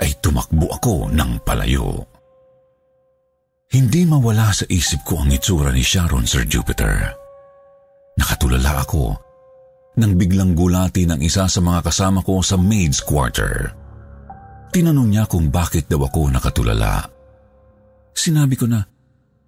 ay 0.00 0.10
tumakbo 0.18 0.70
ako 0.72 1.10
ng 1.12 1.42
palayo. 1.46 2.02
Hindi 3.74 4.06
mawala 4.06 4.54
sa 4.54 4.66
isip 4.70 5.02
ko 5.02 5.22
ang 5.22 5.34
itsura 5.34 5.74
ni 5.74 5.82
Sharon, 5.82 6.26
Sir 6.26 6.46
Jupiter. 6.46 7.10
Nakatulala 8.14 8.86
ako 8.86 9.18
nang 9.98 10.14
biglang 10.14 10.54
gulati 10.54 11.06
ng 11.06 11.18
isa 11.22 11.46
sa 11.46 11.60
mga 11.62 11.86
kasama 11.86 12.22
ko 12.22 12.42
sa 12.42 12.54
maid's 12.54 13.02
quarter. 13.02 13.74
Tinanong 14.74 15.06
niya 15.06 15.30
kung 15.30 15.54
bakit 15.54 15.86
daw 15.86 16.02
ako 16.02 16.34
nakatulala. 16.34 17.06
Sinabi 18.10 18.58
ko 18.58 18.66
na, 18.66 18.82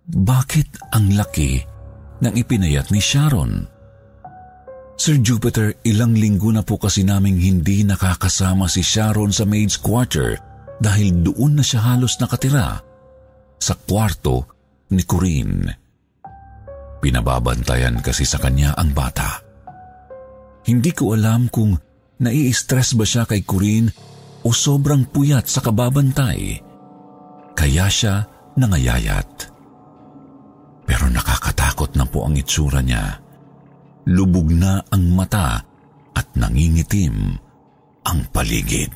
bakit 0.06 0.78
ang 0.94 1.10
laki 1.18 1.58
ng 2.22 2.30
ipinayat 2.30 2.94
ni 2.94 3.02
Sharon? 3.02 3.66
Sir 4.94 5.18
Jupiter, 5.18 5.82
ilang 5.82 6.14
linggo 6.14 6.54
na 6.54 6.62
po 6.62 6.78
kasi 6.78 7.02
naming 7.02 7.42
hindi 7.42 7.82
nakakasama 7.82 8.70
si 8.70 8.86
Sharon 8.86 9.34
sa 9.34 9.42
maid's 9.42 9.74
quarter 9.82 10.38
dahil 10.78 11.26
doon 11.26 11.58
na 11.58 11.64
siya 11.66 11.82
halos 11.82 12.22
nakatira 12.22 12.78
sa 13.58 13.74
kwarto 13.74 14.46
ni 14.94 15.02
Corinne. 15.02 15.74
Pinababantayan 17.02 17.98
kasi 17.98 18.22
sa 18.22 18.38
kanya 18.38 18.78
ang 18.78 18.94
bata. 18.94 19.42
Hindi 20.70 20.94
ko 20.94 21.18
alam 21.18 21.50
kung 21.50 21.74
nai-stress 22.22 22.94
ba 22.94 23.02
siya 23.02 23.26
kay 23.26 23.42
Corinne 23.42 24.05
o 24.46 24.54
sobrang 24.54 25.02
puyat 25.10 25.50
sa 25.50 25.58
kababantay, 25.58 26.62
kaya 27.58 27.90
siya 27.90 28.22
nangayayat. 28.54 29.50
Pero 30.86 31.10
nakakatakot 31.10 31.98
na 31.98 32.06
po 32.06 32.30
ang 32.30 32.38
itsura 32.38 32.78
niya. 32.78 33.18
Lubog 34.06 34.46
na 34.54 34.78
ang 34.86 35.02
mata 35.10 35.58
at 36.14 36.26
nangingitim 36.38 37.34
ang 38.06 38.22
paligid. 38.30 38.94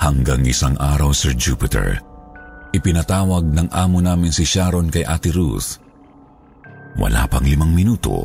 Hanggang 0.00 0.48
isang 0.48 0.80
araw, 0.80 1.12
Sir 1.12 1.36
Jupiter, 1.36 2.00
ipinatawag 2.72 3.52
ng 3.52 3.68
amo 3.68 4.00
namin 4.00 4.32
si 4.32 4.48
Sharon 4.48 4.88
kay 4.88 5.04
Ate 5.04 5.28
Ruth. 5.28 5.76
Wala 6.96 7.28
pang 7.28 7.44
limang 7.44 7.76
minuto, 7.76 8.24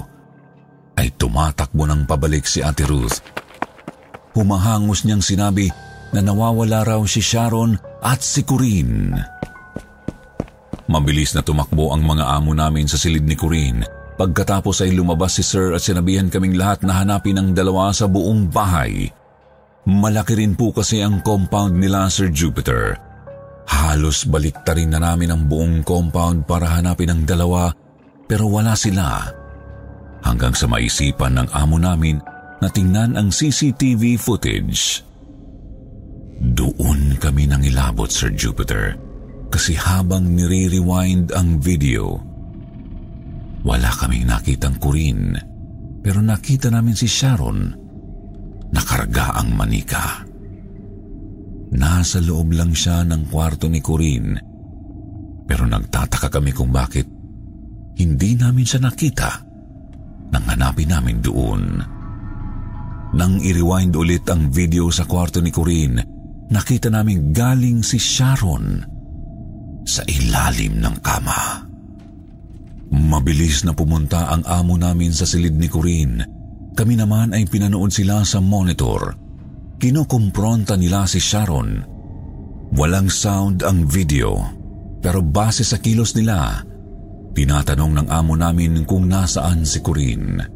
ay 0.96 1.12
tumatakbo 1.20 1.84
ng 1.84 2.08
pabalik 2.08 2.48
si 2.48 2.64
Ate 2.64 2.88
Ruth 2.88 3.45
humahangos 4.36 5.08
niyang 5.08 5.24
sinabi 5.24 5.72
na 6.12 6.20
nawawala 6.22 6.84
raw 6.84 7.02
si 7.08 7.24
Sharon 7.24 7.80
at 8.04 8.22
si 8.22 8.44
Corinne. 8.44 9.18
Mabilis 10.86 11.34
na 11.34 11.42
tumakbo 11.42 11.90
ang 11.96 12.06
mga 12.06 12.30
amo 12.30 12.54
namin 12.54 12.86
sa 12.86 13.00
silid 13.00 13.26
ni 13.26 13.34
Corinne. 13.34 13.82
Pagkatapos 14.16 14.86
ay 14.86 14.96
lumabas 14.96 15.42
si 15.42 15.44
Sir 15.44 15.76
at 15.76 15.82
sinabihan 15.82 16.30
kaming 16.30 16.56
lahat 16.56 16.86
na 16.86 17.02
hanapin 17.02 17.36
ang 17.36 17.52
dalawa 17.52 17.92
sa 17.92 18.06
buong 18.06 18.48
bahay. 18.48 19.10
Malaki 19.90 20.40
rin 20.40 20.56
po 20.56 20.72
kasi 20.72 21.02
ang 21.02 21.20
compound 21.26 21.76
nila 21.76 22.08
Sir 22.08 22.32
Jupiter. 22.32 22.96
Halos 23.66 24.30
baliktarin 24.30 24.94
na 24.94 25.02
namin 25.02 25.34
ang 25.34 25.42
buong 25.50 25.82
compound 25.82 26.46
para 26.46 26.70
hanapin 26.70 27.12
ang 27.12 27.22
dalawa 27.26 27.74
pero 28.30 28.46
wala 28.48 28.78
sila. 28.78 29.26
Hanggang 30.22 30.54
sa 30.54 30.70
maisipan 30.70 31.38
ng 31.38 31.48
amo 31.54 31.78
namin 31.78 32.18
na 32.66 32.74
tingnan 32.74 33.14
ang 33.14 33.30
CCTV 33.30 34.18
footage. 34.18 35.06
Doon 36.42 37.14
kami 37.22 37.46
nang 37.46 37.62
ilabot, 37.62 38.10
Sir 38.10 38.34
Jupiter, 38.34 38.98
kasi 39.54 39.78
habang 39.78 40.34
nire-rewind 40.34 41.30
ang 41.38 41.62
video, 41.62 42.18
wala 43.62 43.94
kaming 43.94 44.26
nakitang 44.26 44.82
kurin, 44.82 45.38
pero 46.02 46.26
nakita 46.26 46.74
namin 46.74 46.98
si 46.98 47.06
Sharon 47.06 47.70
nakarga 48.74 49.38
ang 49.38 49.54
manika. 49.54 50.26
Nasa 51.78 52.18
loob 52.18 52.50
lang 52.58 52.74
siya 52.74 53.06
ng 53.06 53.30
kwarto 53.30 53.70
ni 53.70 53.78
Corinne, 53.78 54.42
pero 55.46 55.70
nagtataka 55.70 56.34
kami 56.34 56.50
kung 56.50 56.74
bakit 56.74 57.06
hindi 58.02 58.34
namin 58.34 58.66
siya 58.66 58.90
nakita 58.90 59.30
nang 60.34 60.46
hanapin 60.50 60.90
namin 60.90 61.22
doon. 61.22 61.95
Nang 63.16 63.40
i-rewind 63.40 63.96
ulit 63.96 64.28
ang 64.28 64.52
video 64.52 64.92
sa 64.92 65.08
kwarto 65.08 65.40
ni 65.40 65.48
Corinne, 65.48 66.04
nakita 66.52 66.92
namin 66.92 67.32
galing 67.32 67.80
si 67.80 67.96
Sharon 67.96 68.84
sa 69.88 70.04
ilalim 70.04 70.84
ng 70.84 70.96
kama. 71.00 71.64
Mabilis 72.92 73.64
na 73.64 73.72
pumunta 73.72 74.28
ang 74.28 74.44
amo 74.44 74.76
namin 74.76 75.16
sa 75.16 75.24
silid 75.24 75.56
ni 75.56 75.72
Corinne. 75.72 76.28
Kami 76.76 77.00
naman 77.00 77.32
ay 77.32 77.48
pinanood 77.48 77.96
sila 77.96 78.28
sa 78.28 78.44
monitor. 78.44 79.16
Kinukumpronta 79.80 80.76
nila 80.76 81.08
si 81.08 81.24
Sharon. 81.24 81.88
Walang 82.76 83.08
sound 83.08 83.64
ang 83.64 83.88
video, 83.88 84.36
pero 85.00 85.24
base 85.24 85.64
sa 85.64 85.80
kilos 85.80 86.20
nila, 86.20 86.60
tinatanong 87.32 88.04
ng 88.04 88.08
amo 88.12 88.36
namin 88.36 88.84
kung 88.84 89.08
nasaan 89.08 89.64
si 89.64 89.80
Corinne. 89.80 90.55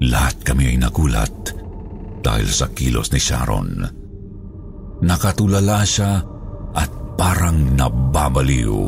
Lahat 0.00 0.36
kami 0.40 0.72
ay 0.72 0.76
nagulat 0.80 1.52
dahil 2.24 2.48
sa 2.48 2.72
kilos 2.72 3.12
ni 3.12 3.20
Sharon. 3.20 3.84
Nakatulala 5.04 5.84
siya 5.84 6.24
at 6.72 6.90
parang 7.20 7.76
nababaliw. 7.76 8.80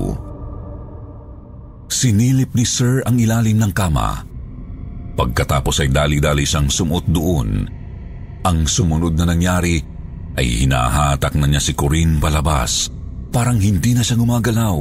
Sinilip 1.93 2.57
ni 2.57 2.65
Sir 2.65 3.05
ang 3.05 3.21
ilalim 3.21 3.61
ng 3.61 3.73
kama. 3.77 4.25
Pagkatapos 5.13 5.85
ay 5.85 5.93
dali-dali 5.93 6.49
siyang 6.49 6.73
sumuot 6.73 7.05
doon. 7.13 7.69
Ang 8.49 8.59
sumunod 8.65 9.13
na 9.13 9.29
nangyari 9.29 9.77
ay 10.41 10.65
hinahatak 10.65 11.37
na 11.37 11.45
niya 11.45 11.61
si 11.61 11.77
Corinne 11.77 12.17
palabas. 12.17 12.89
Parang 13.29 13.61
hindi 13.61 13.93
na 13.93 14.01
siya 14.01 14.17
gumagalaw. 14.17 14.77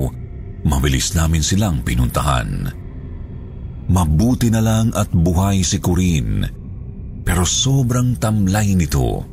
Mabilis 0.64 1.12
namin 1.12 1.44
silang 1.44 1.84
pinuntahan. 1.84 2.81
Mabuti 3.90 4.54
na 4.54 4.62
lang 4.62 4.94
at 4.94 5.10
buhay 5.10 5.66
si 5.66 5.82
Corinne. 5.82 6.46
Pero 7.26 7.48
sobrang 7.48 8.20
tamlay 8.22 8.78
nito. 8.78 9.26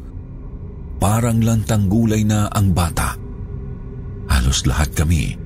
Parang 0.98 1.42
lantang 1.44 1.90
gulay 1.90 2.24
na 2.24 2.48
ang 2.48 2.72
bata. 2.72 3.14
Halos 4.28 4.64
lahat 4.64 4.92
kami 4.96 5.36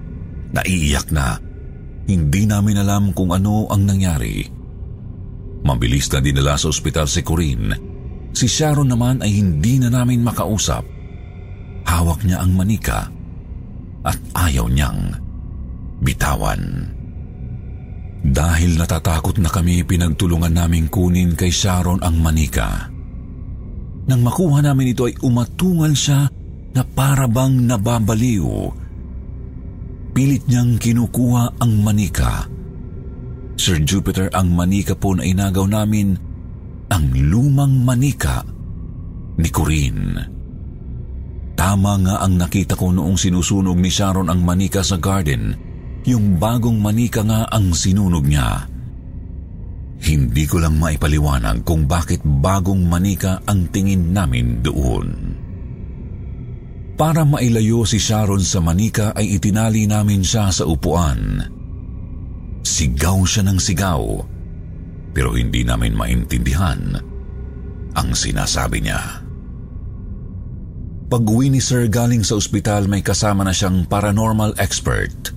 naiiyak 0.52 1.08
na. 1.10 1.40
Hindi 2.06 2.44
namin 2.44 2.82
alam 2.82 3.04
kung 3.16 3.32
ano 3.32 3.70
ang 3.70 3.88
nangyari. 3.88 4.42
Mabilis 5.62 6.10
na 6.10 6.18
dinala 6.18 6.58
sa 6.58 6.68
ospital 6.68 7.06
si 7.06 7.22
Corinne 7.22 7.92
Si 8.32 8.48
Sharon 8.48 8.88
naman 8.88 9.20
ay 9.20 9.38
hindi 9.38 9.76
na 9.76 9.92
namin 9.92 10.24
makausap. 10.24 10.82
Hawak 11.84 12.24
niya 12.24 12.40
ang 12.40 12.56
manika 12.56 13.12
at 14.02 14.18
ayaw 14.48 14.66
niyang 14.72 15.20
bitawan. 16.00 16.90
Dahil 18.22 18.78
natatakot 18.78 19.42
na 19.42 19.50
kami, 19.50 19.82
pinagtulungan 19.82 20.54
naming 20.54 20.86
kunin 20.86 21.34
kay 21.34 21.50
Sharon 21.50 21.98
ang 22.06 22.22
manika. 22.22 22.86
Nang 24.06 24.22
makuha 24.22 24.62
namin 24.62 24.94
ito 24.94 25.10
ay 25.10 25.14
umatungal 25.26 25.90
siya 25.94 26.30
na 26.72 26.82
parabang 26.86 27.54
nababaliw. 27.66 28.46
Pilit 30.14 30.44
niyang 30.46 30.78
kinukuha 30.78 31.58
ang 31.58 31.72
manika. 31.82 32.46
Sir 33.58 33.78
Jupiter, 33.82 34.30
ang 34.34 34.54
manika 34.54 34.94
po 34.94 35.14
na 35.14 35.22
inagaw 35.26 35.66
namin 35.66 36.14
ang 36.90 37.04
lumang 37.14 37.82
manika 37.82 38.42
ni 39.38 39.48
Corinne. 39.48 40.18
Tama 41.54 41.92
nga 42.02 42.14
ang 42.26 42.42
nakita 42.42 42.74
ko 42.74 42.90
noong 42.90 43.14
sinusunog 43.14 43.78
ni 43.78 43.86
Sharon 43.86 44.28
ang 44.28 44.42
manika 44.42 44.82
sa 44.82 44.98
garden. 44.98 45.61
Yung 46.02 46.38
bagong 46.38 46.82
manika 46.82 47.22
nga 47.22 47.46
ang 47.46 47.70
sinunog 47.70 48.26
niya. 48.26 48.66
Hindi 50.02 50.44
ko 50.50 50.58
lang 50.58 50.82
maipaliwanag 50.82 51.62
kung 51.62 51.86
bakit 51.86 52.26
bagong 52.26 52.90
manika 52.90 53.38
ang 53.46 53.70
tingin 53.70 54.10
namin 54.10 54.58
doon. 54.58 55.08
Para 56.98 57.22
mailayo 57.22 57.86
si 57.86 58.02
Sharon 58.02 58.42
sa 58.42 58.58
manika 58.58 59.14
ay 59.14 59.38
itinali 59.38 59.86
namin 59.86 60.26
siya 60.26 60.50
sa 60.50 60.66
upuan. 60.66 61.38
Sigaw 62.66 63.22
siya 63.22 63.46
ng 63.46 63.58
sigaw 63.62 64.02
pero 65.12 65.36
hindi 65.36 65.62
namin 65.62 65.92
maintindihan 65.92 66.96
ang 67.92 68.08
sinasabi 68.16 68.80
niya. 68.80 69.20
Pag-uwi 71.12 71.52
ni 71.52 71.60
Sir 71.60 71.92
galing 71.92 72.24
sa 72.24 72.40
ospital 72.40 72.88
may 72.88 73.04
kasama 73.04 73.44
na 73.44 73.52
siyang 73.52 73.84
paranormal 73.84 74.56
expert. 74.56 75.36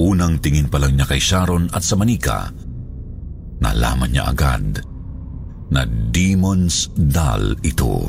Unang 0.00 0.42
tingin 0.42 0.66
pa 0.66 0.82
lang 0.82 0.98
niya 0.98 1.06
kay 1.06 1.22
Sharon 1.22 1.70
at 1.70 1.86
sa 1.86 1.94
manika, 1.94 2.50
nalaman 3.62 4.10
niya 4.10 4.26
agad 4.30 4.82
na 5.70 5.86
demon's 5.86 6.90
doll 6.98 7.54
ito. 7.62 8.02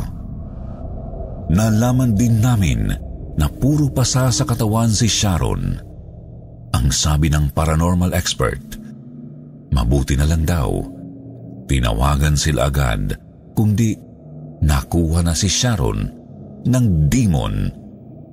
Nalaman 1.53 2.17
din 2.17 2.41
namin 2.41 2.89
na 3.37 3.47
puro 3.49 3.93
pasa 3.93 4.33
sa 4.33 4.43
katawan 4.49 4.89
si 4.89 5.05
Sharon. 5.05 5.77
Ang 6.73 6.87
sabi 6.89 7.29
ng 7.29 7.53
paranormal 7.53 8.17
expert, 8.17 8.81
Mabuti 9.75 10.15
na 10.15 10.23
lang 10.23 10.47
daw. 10.47 10.71
Tinawagan 11.67 12.39
sila 12.39 12.71
agad, 12.71 13.11
kundi 13.51 13.91
nakuha 14.63 15.19
na 15.19 15.35
si 15.35 15.51
Sharon 15.51 15.99
ng 16.63 16.85
demon, 17.11 17.55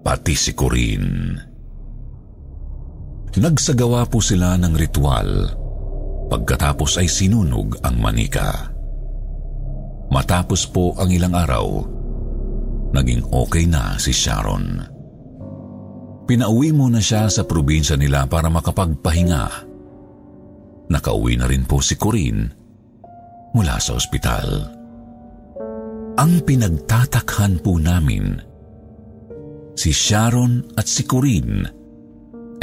pati 0.06 0.38
si 0.38 0.54
Corinne. 0.54 1.51
Nagsagawa 3.32 4.04
po 4.08 4.20
sila 4.20 4.56
ng 4.60 4.74
ritual. 4.76 5.28
Pagkatapos 6.28 7.00
ay 7.00 7.08
sinunog 7.08 7.80
ang 7.84 7.96
manika. 7.96 8.72
Matapos 10.12 10.68
po 10.68 10.92
ang 11.00 11.08
ilang 11.08 11.32
araw, 11.32 11.66
naging 12.92 13.24
okay 13.32 13.64
na 13.64 13.96
si 13.96 14.12
Sharon. 14.12 14.84
Pinauwi 16.28 16.70
mo 16.76 16.92
na 16.92 17.00
siya 17.00 17.28
sa 17.32 17.44
probinsya 17.48 17.96
nila 17.96 18.28
para 18.28 18.52
makapagpahinga 18.52 19.72
nakauwi 20.92 21.40
na 21.40 21.48
rin 21.48 21.64
po 21.64 21.80
si 21.80 21.96
Corinne 21.96 22.52
mula 23.56 23.80
sa 23.80 23.96
ospital. 23.96 24.68
Ang 26.20 26.44
pinagtatakhan 26.44 27.64
po 27.64 27.80
namin, 27.80 28.36
si 29.72 29.88
Sharon 29.88 30.76
at 30.76 30.84
si 30.84 31.08
Corinne 31.08 31.81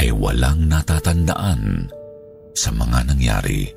ay 0.00 0.08
walang 0.16 0.64
natatandaan 0.64 1.92
sa 2.56 2.72
mga 2.72 3.12
nangyari. 3.12 3.68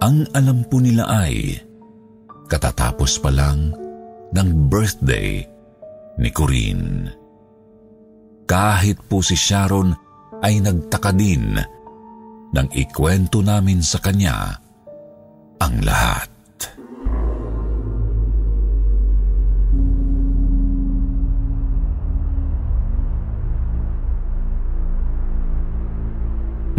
Ang 0.00 0.24
alam 0.32 0.64
po 0.64 0.80
nila 0.80 1.04
ay 1.04 1.60
katatapos 2.48 3.20
pa 3.20 3.28
lang 3.28 3.76
ng 4.32 4.48
birthday 4.72 5.44
ni 6.16 6.30
Corinne. 6.32 7.12
Kahit 8.48 9.04
po 9.04 9.20
si 9.20 9.36
Sharon 9.36 9.92
ay 10.40 10.64
nagtaka 10.64 11.12
din 11.12 11.52
nang 12.56 12.68
ikwento 12.72 13.44
namin 13.44 13.84
sa 13.84 14.00
kanya 14.00 14.56
ang 15.60 15.84
lahat. 15.84 16.37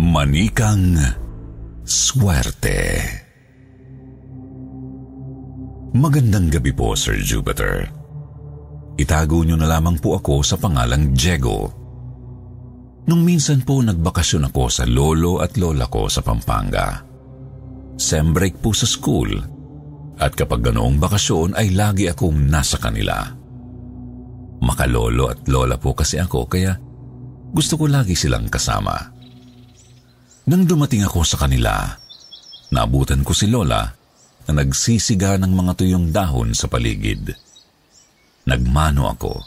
Manikang 0.09 0.97
Swerte 1.85 2.81
Magandang 5.93 6.49
gabi 6.49 6.73
po, 6.73 6.97
Sir 6.97 7.21
Jupiter. 7.21 7.85
Itago 8.97 9.45
niyo 9.45 9.53
na 9.53 9.69
lamang 9.69 10.01
po 10.01 10.17
ako 10.17 10.41
sa 10.41 10.57
pangalang 10.57 11.13
Diego. 11.13 11.69
Nung 13.05 13.21
minsan 13.21 13.61
po 13.61 13.85
nagbakasyon 13.85 14.49
ako 14.49 14.63
sa 14.73 14.89
lolo 14.89 15.45
at 15.45 15.53
lola 15.61 15.85
ko 15.85 16.09
sa 16.09 16.25
Pampanga. 16.25 17.05
Sem 18.01 18.33
break 18.33 18.65
po 18.65 18.73
sa 18.73 18.89
school 18.89 19.29
at 20.17 20.33
kapag 20.33 20.65
ganoong 20.65 20.97
bakasyon 20.97 21.53
ay 21.53 21.77
lagi 21.77 22.09
akong 22.09 22.49
nasa 22.49 22.81
kanila. 22.81 23.29
Makalolo 24.65 25.29
at 25.29 25.45
lola 25.45 25.77
po 25.77 25.93
kasi 25.93 26.17
ako 26.17 26.49
kaya 26.49 26.73
gusto 27.53 27.77
ko 27.77 27.85
lagi 27.85 28.17
silang 28.17 28.49
kasama. 28.49 29.18
Nang 30.47 30.63
dumating 30.63 31.03
ako 31.03 31.27
sa 31.27 31.41
kanila, 31.41 31.99
naabutan 32.71 33.25
ko 33.25 33.35
si 33.35 33.49
lola 33.51 33.83
na 34.47 34.51
nagsisiga 34.63 35.35
ng 35.41 35.51
mga 35.51 35.71
tuyong 35.75 36.13
dahon 36.15 36.55
sa 36.55 36.71
paligid. 36.71 37.35
Nagmano 38.47 39.11
ako. 39.11 39.43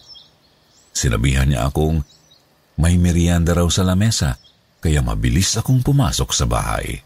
Sinabihan 0.92 1.48
niya 1.48 1.66
akong 1.66 2.05
may 2.78 3.00
merienda 3.00 3.57
raw 3.57 3.66
sa 3.72 3.83
lamesa, 3.83 4.37
kaya 4.83 5.00
mabilis 5.00 5.55
akong 5.59 5.81
pumasok 5.81 6.31
sa 6.31 6.44
bahay. 6.44 7.00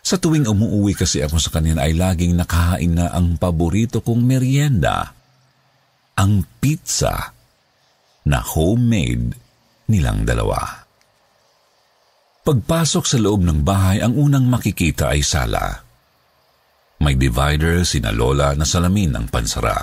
Sa 0.00 0.16
tuwing 0.16 0.48
umuwi 0.48 0.96
kasi 0.96 1.20
ako 1.20 1.36
sa 1.36 1.52
kanila 1.52 1.84
ay 1.84 1.92
laging 1.92 2.34
nakahain 2.34 2.96
na 2.96 3.12
ang 3.12 3.36
paborito 3.36 4.00
kong 4.00 4.24
merienda, 4.24 5.12
ang 6.16 6.44
pizza 6.58 7.36
na 8.24 8.40
homemade 8.40 9.36
nilang 9.88 10.24
dalawa. 10.24 10.79
Pagpasok 12.40 13.04
sa 13.04 13.20
loob 13.20 13.44
ng 13.44 13.60
bahay, 13.60 14.00
ang 14.00 14.16
unang 14.16 14.48
makikita 14.48 15.12
ay 15.12 15.20
sala. 15.20 15.84
May 17.00 17.16
divider 17.16 17.84
sina 17.84 18.12
Lola 18.12 18.56
na 18.56 18.64
salamin 18.64 19.12
ang 19.12 19.26
pansara. 19.28 19.76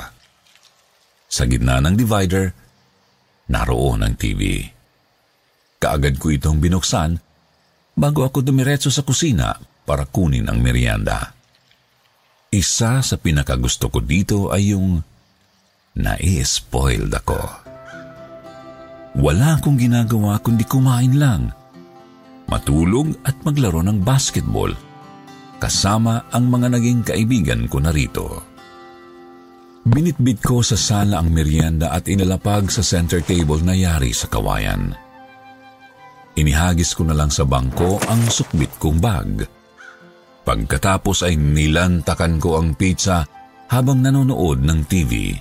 Sa 1.30 1.46
gitna 1.46 1.78
ng 1.82 1.94
divider, 1.94 2.50
naroon 3.54 4.02
ang 4.02 4.18
TV. 4.18 4.66
Kaagad 5.78 6.18
ko 6.18 6.34
itong 6.34 6.58
binuksan 6.58 7.22
bago 7.94 8.26
ako 8.26 8.42
dumiretso 8.42 8.90
sa 8.90 9.06
kusina 9.06 9.54
para 9.86 10.10
kunin 10.10 10.50
ang 10.50 10.58
merienda. 10.58 11.38
Isa 12.50 13.06
sa 13.06 13.16
pinakagusto 13.22 13.94
ko 13.94 14.02
dito 14.02 14.50
ay 14.50 14.74
yung 14.74 14.98
nai-spoiled 15.94 17.14
ako. 17.14 17.38
Wala 19.18 19.58
akong 19.58 19.78
ginagawa 19.78 20.42
kundi 20.42 20.66
kumain 20.66 21.18
lang. 21.18 21.54
Matulog 22.48 23.12
at 23.28 23.36
maglaro 23.44 23.84
ng 23.84 24.00
basketball 24.00 24.72
kasama 25.58 26.30
ang 26.32 26.48
mga 26.48 26.68
naging 26.80 27.02
kaibigan 27.04 27.68
ko 27.68 27.82
na 27.84 27.92
rito. 27.92 28.26
Binitbit 29.88 30.44
ko 30.44 30.60
sa 30.64 30.76
sala 30.76 31.20
ang 31.20 31.32
merienda 31.32 31.92
at 31.92 32.08
inalapag 32.12 32.68
sa 32.68 32.84
center 32.84 33.24
table 33.24 33.64
na 33.64 33.72
yari 33.72 34.12
sa 34.12 34.28
kawayan. 34.28 34.92
Inihagis 36.38 36.94
ko 36.94 37.08
na 37.08 37.16
lang 37.18 37.34
sa 37.34 37.48
bangko 37.48 37.98
ang 38.06 38.22
sukbit 38.28 38.70
kong 38.78 39.00
bag. 39.02 39.48
Pagkatapos 40.44 41.28
ay 41.28 41.36
nilantakan 41.36 42.38
ko 42.38 42.60
ang 42.60 42.78
pizza 42.78 43.26
habang 43.68 44.00
nanonood 44.00 44.64
ng 44.64 44.80
TV. 44.88 45.34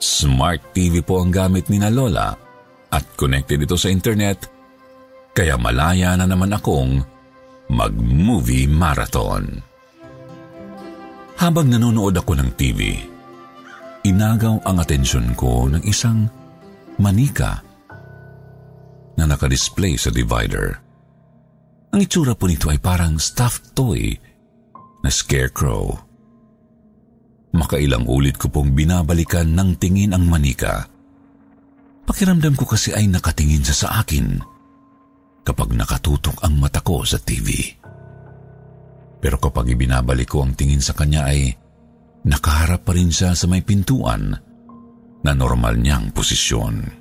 Smart 0.00 0.72
TV 0.72 1.04
po 1.04 1.20
ang 1.20 1.30
gamit 1.30 1.68
ni 1.68 1.78
na 1.78 1.92
Lola 1.92 2.32
at 2.90 3.04
connected 3.14 3.60
ito 3.60 3.76
sa 3.76 3.92
internet 3.92 4.59
kaya 5.34 5.54
malaya 5.54 6.18
na 6.18 6.26
naman 6.26 6.50
akong 6.50 7.00
mag-movie 7.70 8.66
marathon. 8.66 9.62
Habang 11.38 11.72
nanonood 11.72 12.18
ako 12.20 12.36
ng 12.36 12.50
TV, 12.58 13.00
inagaw 14.04 14.60
ang 14.66 14.76
atensyon 14.82 15.32
ko 15.38 15.70
ng 15.70 15.80
isang 15.88 16.28
manika 17.00 17.64
na 19.16 19.24
nakadisplay 19.24 19.96
sa 19.96 20.12
divider. 20.12 20.76
Ang 21.90 22.04
itsura 22.04 22.36
po 22.36 22.44
nito 22.44 22.68
ay 22.68 22.78
parang 22.78 23.16
stuffed 23.16 23.72
toy 23.72 24.14
na 25.00 25.08
scarecrow. 25.08 25.96
Makailang 27.50 28.06
ulit 28.06 28.38
ko 28.38 28.46
pong 28.46 28.76
binabalikan 28.76 29.50
ng 29.56 29.74
tingin 29.80 30.14
ang 30.14 30.22
manika. 30.28 30.86
Pakiramdam 32.06 32.54
ko 32.54 32.68
kasi 32.68 32.94
ay 32.94 33.10
nakatingin 33.10 33.64
siya 33.64 33.76
sa 33.86 33.88
akin 34.04 34.49
kapag 35.44 35.72
nakatutok 35.72 36.44
ang 36.44 36.60
mata 36.60 36.84
ko 36.84 37.02
sa 37.04 37.16
TV. 37.20 37.78
Pero 39.20 39.36
kapag 39.36 39.68
ibinabalik 39.72 40.32
ko 40.32 40.44
ang 40.44 40.56
tingin 40.56 40.80
sa 40.80 40.96
kanya 40.96 41.28
ay 41.28 41.52
nakaharap 42.24 42.84
pa 42.84 42.92
rin 42.96 43.12
siya 43.12 43.36
sa 43.36 43.48
may 43.48 43.60
pintuan 43.60 44.36
na 45.20 45.32
normal 45.36 45.76
niyang 45.76 46.12
posisyon. 46.12 47.00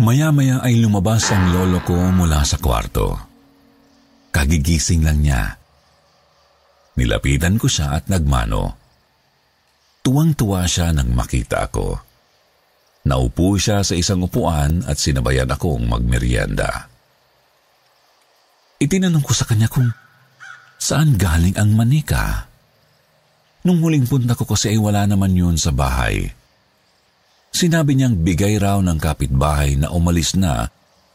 Maya-maya 0.00 0.64
ay 0.64 0.80
lumabas 0.80 1.28
ang 1.28 1.52
lolo 1.52 1.84
ko 1.84 1.96
mula 2.16 2.40
sa 2.48 2.56
kwarto. 2.56 3.12
Kagigising 4.32 5.04
lang 5.04 5.20
niya. 5.20 5.60
Nilapitan 6.96 7.60
ko 7.60 7.68
siya 7.68 8.00
at 8.00 8.08
nagmano. 8.08 8.80
Tuwang-tuwa 10.00 10.64
siya 10.64 10.96
nang 10.96 11.12
makita 11.12 11.68
ako. 11.68 12.11
Naupo 13.02 13.58
siya 13.58 13.82
sa 13.82 13.98
isang 13.98 14.22
upuan 14.22 14.86
at 14.86 14.98
sinabayan 14.98 15.50
akong 15.50 15.82
magmerienda. 15.86 16.86
Itinanong 18.78 19.22
ko 19.26 19.32
sa 19.34 19.46
kanya 19.46 19.66
kung 19.66 19.90
Saan 20.82 21.14
galing 21.14 21.54
ang 21.54 21.78
manika? 21.78 22.50
Nung 23.62 23.78
huling 23.78 24.02
punta 24.10 24.34
ko 24.34 24.42
kasi 24.42 24.74
ay 24.74 24.82
wala 24.82 25.06
naman 25.06 25.30
yun 25.30 25.54
sa 25.54 25.70
bahay. 25.70 26.26
Sinabi 27.54 27.94
niyang 27.94 28.18
bigay 28.18 28.58
raw 28.58 28.82
ng 28.82 28.98
kapitbahay 28.98 29.78
na 29.78 29.94
umalis 29.94 30.34
na 30.34 30.66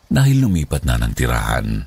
dahil 0.08 0.48
lumipat 0.48 0.88
na 0.88 0.96
ng 0.96 1.12
tirahan. 1.12 1.84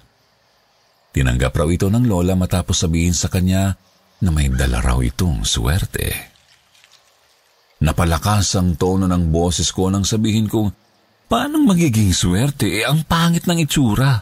Tinanggap 1.17 1.57
raw 1.57 1.69
ito 1.73 1.89
ng 1.89 2.05
lola 2.05 2.37
matapos 2.37 2.85
sabihin 2.85 3.17
sa 3.17 3.33
kanya 3.33 3.81
na 4.21 4.29
may 4.29 4.53
dala 4.53 4.85
raw 4.85 5.01
itong 5.01 5.49
swerte. 5.49 6.37
Napalakas 7.81 8.61
ang 8.61 8.77
tono 8.77 9.09
ng 9.09 9.33
boses 9.33 9.73
ko 9.73 9.89
nang 9.89 10.05
sabihin 10.05 10.45
kong, 10.45 10.69
paanong 11.33 11.65
magiging 11.65 12.13
swerte? 12.13 12.69
Eh, 12.69 12.85
ang 12.85 13.09
pangit 13.09 13.49
ng 13.49 13.57
itsura. 13.65 14.21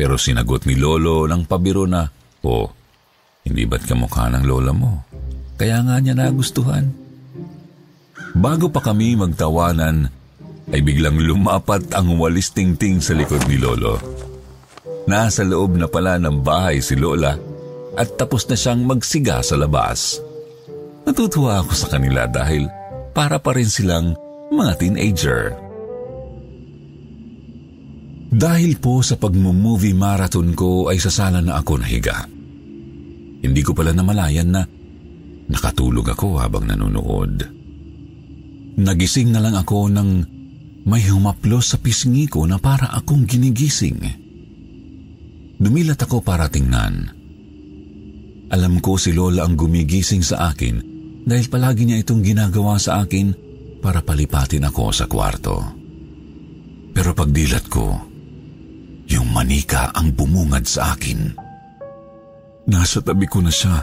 Pero 0.00 0.16
sinagot 0.16 0.64
ni 0.64 0.80
Lolo 0.80 1.28
ng 1.28 1.44
pabiro 1.44 1.84
na, 1.84 2.08
o, 2.40 2.64
hindi 3.44 3.68
ba't 3.68 3.84
kamukha 3.84 4.32
ng 4.32 4.44
lola 4.48 4.72
mo? 4.72 5.04
Kaya 5.60 5.84
nga 5.84 6.00
niya 6.00 6.16
nagustuhan. 6.16 6.88
Bago 8.32 8.72
pa 8.72 8.80
kami 8.80 9.20
magtawanan, 9.20 10.08
ay 10.72 10.80
biglang 10.80 11.20
lumapat 11.20 11.92
ang 11.92 12.16
walis 12.16 12.56
tingting 12.56 13.04
sa 13.04 13.12
likod 13.12 13.44
ni 13.44 13.60
Lolo. 13.60 14.00
Nasa 15.04 15.44
loob 15.44 15.76
na 15.76 15.90
pala 15.90 16.16
ng 16.16 16.40
bahay 16.40 16.80
si 16.80 16.96
Lola 16.96 17.36
at 17.98 18.08
tapos 18.14 18.46
na 18.46 18.56
siyang 18.56 18.86
magsiga 18.86 19.42
sa 19.42 19.58
labas. 19.58 20.29
Natutuwa 21.06 21.64
ako 21.64 21.72
sa 21.72 21.88
kanila 21.88 22.28
dahil 22.28 22.68
para 23.16 23.40
pa 23.40 23.56
rin 23.56 23.68
silang 23.68 24.14
mga 24.50 24.72
teenager. 24.78 25.42
Dahil 28.30 28.78
po 28.78 29.02
sa 29.02 29.18
pag-movie 29.18 29.96
marathon 29.96 30.54
ko 30.54 30.86
ay 30.86 31.02
sasala 31.02 31.42
na 31.42 31.58
ako 31.58 31.82
nahiga. 31.82 32.24
Hindi 33.40 33.60
ko 33.66 33.74
pala 33.74 33.90
namalayan 33.90 34.54
na 34.54 34.62
nakatulog 35.50 36.14
ako 36.14 36.38
habang 36.38 36.70
nanonood. 36.70 37.42
Nagising 38.78 39.34
na 39.34 39.42
lang 39.42 39.58
ako 39.58 39.90
nang 39.90 40.22
may 40.86 41.02
humaplos 41.10 41.74
sa 41.74 41.78
pisngi 41.82 42.30
ko 42.30 42.46
na 42.46 42.62
para 42.62 42.94
akong 42.94 43.26
ginigising. 43.26 43.98
Dumilat 45.60 46.00
ako 46.00 46.24
para 46.24 46.48
tingnan. 46.48 47.19
Alam 48.50 48.82
ko 48.82 48.98
si 48.98 49.14
Lola 49.14 49.46
ang 49.46 49.54
gumigising 49.54 50.26
sa 50.26 50.50
akin 50.50 50.82
dahil 51.22 51.46
palagi 51.46 51.86
niya 51.86 52.02
itong 52.02 52.22
ginagawa 52.26 52.74
sa 52.82 53.02
akin 53.02 53.30
para 53.78 54.02
palipatin 54.02 54.66
ako 54.66 54.90
sa 54.90 55.06
kwarto. 55.06 55.62
Pero 56.90 57.14
pagdilat 57.14 57.66
ko, 57.70 57.86
yung 59.10 59.28
manika 59.30 59.94
ang 59.94 60.10
bumungad 60.14 60.66
sa 60.66 60.94
akin. 60.94 61.34
Nasa 62.70 62.98
tabi 63.02 63.26
ko 63.30 63.42
na 63.42 63.50
siya 63.54 63.82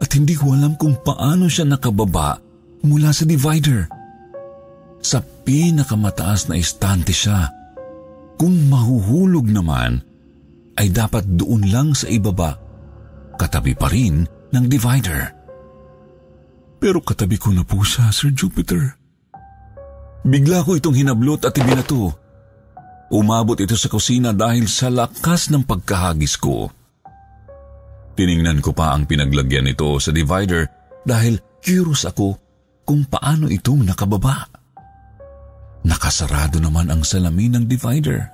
at 0.00 0.10
hindi 0.12 0.36
ko 0.36 0.52
alam 0.52 0.76
kung 0.76 1.00
paano 1.00 1.48
siya 1.48 1.68
nakababa 1.68 2.36
mula 2.84 3.14
sa 3.14 3.24
divider. 3.24 3.88
Sa 5.02 5.18
pinakamataas 5.20 6.52
na 6.52 6.60
istante 6.60 7.10
siya. 7.10 7.50
Kung 8.38 8.70
mahuhulog 8.70 9.46
naman, 9.46 10.02
ay 10.78 10.90
dapat 10.90 11.26
doon 11.26 11.68
lang 11.70 11.88
sa 11.94 12.10
ibaba, 12.10 12.58
katabi 13.36 13.72
pa 13.76 13.88
rin 13.90 14.24
ng 14.52 14.64
divider. 14.68 15.32
Pero 16.82 16.98
katabi 16.98 17.38
ko 17.38 17.54
na 17.54 17.62
po 17.62 17.80
siya, 17.86 18.10
Sir 18.10 18.34
Jupiter. 18.34 18.98
Bigla 20.22 20.66
ko 20.66 20.78
itong 20.78 20.98
hinablot 20.98 21.46
at 21.46 21.54
ibinato. 21.54 22.10
Umabot 23.12 23.58
ito 23.58 23.76
sa 23.76 23.92
kusina 23.92 24.30
dahil 24.32 24.66
sa 24.66 24.88
lakas 24.88 25.52
ng 25.52 25.62
pagkahagis 25.62 26.38
ko. 26.38 26.70
Tiningnan 28.18 28.60
ko 28.60 28.74
pa 28.74 28.92
ang 28.92 29.04
pinaglagyan 29.08 29.68
nito 29.68 29.88
sa 30.00 30.10
divider 30.12 30.68
dahil 31.02 31.40
curious 31.62 32.06
ako 32.08 32.38
kung 32.82 33.06
paano 33.06 33.48
itong 33.48 33.86
nakababa. 33.86 34.46
Nakasarado 35.82 36.62
naman 36.62 36.90
ang 36.90 37.02
salamin 37.02 37.58
ng 37.58 37.64
divider. 37.66 38.30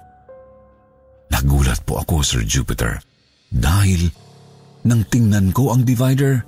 Nagulat 1.32 1.84
po 1.84 2.00
ako, 2.00 2.24
Sir 2.24 2.42
Jupiter, 2.44 3.00
dahil 3.48 4.08
nang 4.86 5.02
tingnan 5.08 5.50
ko 5.50 5.74
ang 5.74 5.82
divider, 5.82 6.44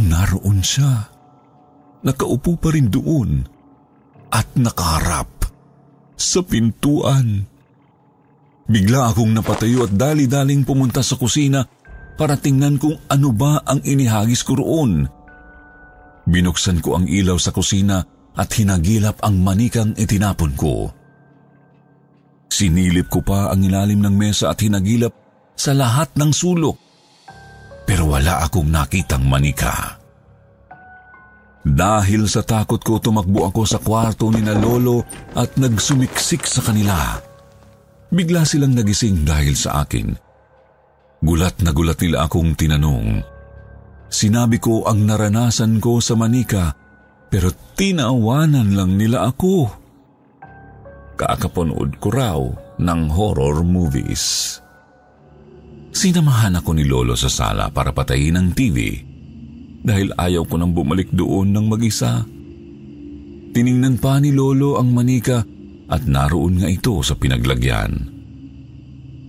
naroon 0.00 0.60
siya. 0.64 1.10
Nakaupo 2.06 2.54
pa 2.58 2.70
rin 2.70 2.86
doon 2.86 3.42
at 4.30 4.46
nakaharap 4.54 5.30
sa 6.14 6.40
pintuan. 6.42 7.46
Bigla 8.66 9.14
akong 9.14 9.30
napatayo 9.30 9.86
at 9.86 9.94
dali-daling 9.94 10.66
pumunta 10.66 11.02
sa 11.02 11.14
kusina 11.14 11.62
para 12.18 12.34
tingnan 12.34 12.80
kung 12.80 12.98
ano 13.06 13.30
ba 13.30 13.62
ang 13.62 13.82
inihagis 13.82 14.42
ko 14.42 14.58
roon. 14.58 15.06
Binuksan 16.26 16.82
ko 16.82 16.98
ang 16.98 17.06
ilaw 17.06 17.38
sa 17.38 17.54
kusina 17.54 18.02
at 18.34 18.48
hinagilap 18.58 19.22
ang 19.22 19.38
manikang 19.38 19.94
itinapon 19.94 20.52
ko. 20.58 20.90
Sinilip 22.50 23.10
ko 23.10 23.22
pa 23.22 23.50
ang 23.54 23.62
ilalim 23.62 24.02
ng 24.02 24.14
mesa 24.14 24.50
at 24.50 24.58
hinagilap 24.62 25.14
sa 25.54 25.74
lahat 25.74 26.10
ng 26.14 26.30
sulok. 26.30 26.85
Pero 27.86 28.10
wala 28.10 28.42
akong 28.42 28.66
nakitang 28.66 29.22
manika. 29.22 30.02
Dahil 31.66 32.30
sa 32.30 32.46
takot 32.46 32.78
ko, 32.78 33.02
tumakbo 33.02 33.46
ako 33.46 33.62
sa 33.66 33.82
kwarto 33.82 34.30
ni 34.30 34.38
na 34.38 34.54
Lolo 34.54 35.02
at 35.34 35.58
nagsumiksik 35.58 36.46
sa 36.46 36.62
kanila. 36.62 37.18
Bigla 38.06 38.46
silang 38.46 38.74
nagising 38.74 39.26
dahil 39.26 39.58
sa 39.58 39.82
akin. 39.82 40.14
Gulat 41.26 41.58
na 41.66 41.74
gulat 41.74 41.98
nila 41.98 42.30
akong 42.30 42.54
tinanong. 42.54 43.18
Sinabi 44.06 44.62
ko 44.62 44.86
ang 44.86 45.02
naranasan 45.02 45.82
ko 45.82 45.98
sa 45.98 46.14
Manika, 46.14 46.70
pero 47.26 47.50
tinawanan 47.74 48.78
lang 48.78 48.94
nila 48.94 49.26
ako. 49.26 49.66
Kakapanood 51.18 51.98
ko 51.98 52.08
raw 52.14 52.40
ng 52.78 53.00
horror 53.10 53.66
movies. 53.66 54.54
Sinamahan 55.96 56.60
ako 56.60 56.76
ni 56.76 56.84
Lolo 56.84 57.16
sa 57.16 57.32
sala 57.32 57.72
para 57.72 57.88
patayin 57.88 58.36
ang 58.36 58.52
TV 58.52 59.00
dahil 59.80 60.12
ayaw 60.12 60.44
ko 60.44 60.60
nang 60.60 60.76
bumalik 60.76 61.08
doon 61.08 61.56
ng 61.56 61.72
mag-isa. 61.72 62.20
Tiningnan 63.56 63.96
pa 63.96 64.20
ni 64.20 64.28
Lolo 64.28 64.76
ang 64.76 64.92
manika 64.92 65.40
at 65.88 66.04
naroon 66.04 66.60
nga 66.60 66.68
ito 66.68 67.00
sa 67.00 67.16
pinaglagyan. 67.16 68.12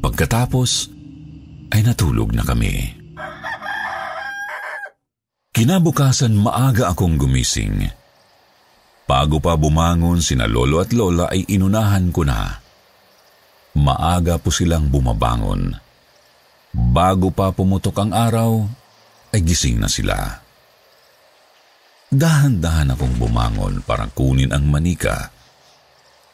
Pagkatapos, 0.04 0.92
ay 1.72 1.88
natulog 1.88 2.36
na 2.36 2.44
kami. 2.44 2.76
Kinabukasan 5.56 6.36
maaga 6.36 6.92
akong 6.92 7.16
gumising. 7.16 7.88
Bago 9.08 9.40
pa 9.40 9.56
bumangon 9.56 10.20
sina 10.20 10.44
lolo 10.44 10.84
at 10.84 10.92
lola 10.92 11.32
ay 11.32 11.48
inunahan 11.48 12.12
ko 12.12 12.28
na. 12.28 12.60
Maaga 13.80 14.36
po 14.36 14.52
silang 14.52 14.92
bumabangon. 14.92 15.87
Bago 16.78 17.34
pa 17.34 17.50
pumutok 17.50 17.98
ang 18.06 18.14
araw, 18.14 18.62
ay 19.34 19.42
gising 19.42 19.82
na 19.82 19.90
sila. 19.90 20.14
Dahan-dahan 22.14 22.94
akong 22.94 23.18
bumangon 23.18 23.82
para 23.82 24.06
kunin 24.14 24.54
ang 24.54 24.70
manika 24.70 25.34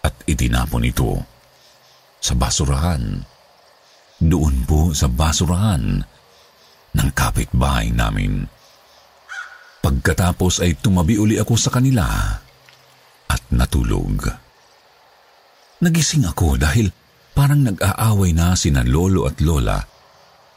at 0.04 0.16
itinapon 0.28 0.84
ito 0.84 1.16
sa 2.20 2.36
basurahan. 2.36 3.24
Doon 4.20 4.68
po 4.68 4.92
sa 4.92 5.08
basurahan 5.08 6.04
ng 6.92 7.10
kapitbahay 7.16 7.96
namin. 7.96 8.44
Pagkatapos 9.80 10.60
ay 10.60 10.76
tumabi 10.76 11.20
uli 11.20 11.40
ako 11.40 11.56
sa 11.56 11.72
kanila 11.72 12.08
at 13.32 13.42
natulog. 13.52 14.28
Nagising 15.84 16.28
ako 16.28 16.56
dahil 16.60 16.92
parang 17.32 17.64
nag-aaway 17.64 18.32
na 18.32 18.56
sina 18.56 18.86
lolo 18.86 19.28
at 19.28 19.40
lola 19.44 19.93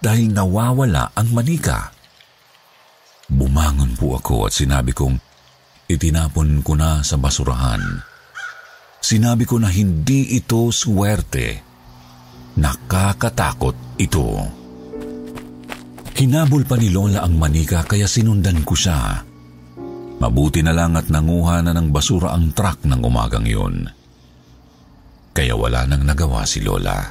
dahil 0.01 0.33
nawawala 0.33 1.17
ang 1.17 1.29
manika. 1.33 1.93
Bumangon 3.27 3.99
po 3.99 4.17
ako 4.17 4.47
at 4.47 4.55
sinabi 4.55 4.95
kong 4.95 5.19
itinapon 5.91 6.63
ko 6.63 6.79
na 6.79 7.03
sa 7.03 7.19
basurahan. 7.19 7.83
Sinabi 9.03 9.47
ko 9.47 9.59
na 9.59 9.71
hindi 9.71 10.35
ito 10.35 10.71
swerte. 10.71 11.63
Nakakatakot 12.59 13.99
ito. 14.03 14.27
Hinabol 16.17 16.65
pa 16.65 16.81
ni 16.81 16.89
Lola 16.89 17.21
ang 17.23 17.37
manika 17.37 17.85
kaya 17.85 18.09
sinundan 18.09 18.65
ko 18.65 18.73
siya. 18.73 19.21
Mabuti 20.17 20.65
na 20.65 20.73
lang 20.73 20.97
at 20.97 21.13
nanguha 21.13 21.61
na 21.61 21.77
ng 21.77 21.93
basura 21.93 22.33
ang 22.33 22.57
truck 22.57 22.89
ng 22.89 23.05
umagang 23.05 23.45
yun. 23.45 23.85
Kaya 25.37 25.53
wala 25.53 25.85
nang 25.85 26.09
nagawa 26.09 26.49
si 26.49 26.65
Lola. 26.65 27.05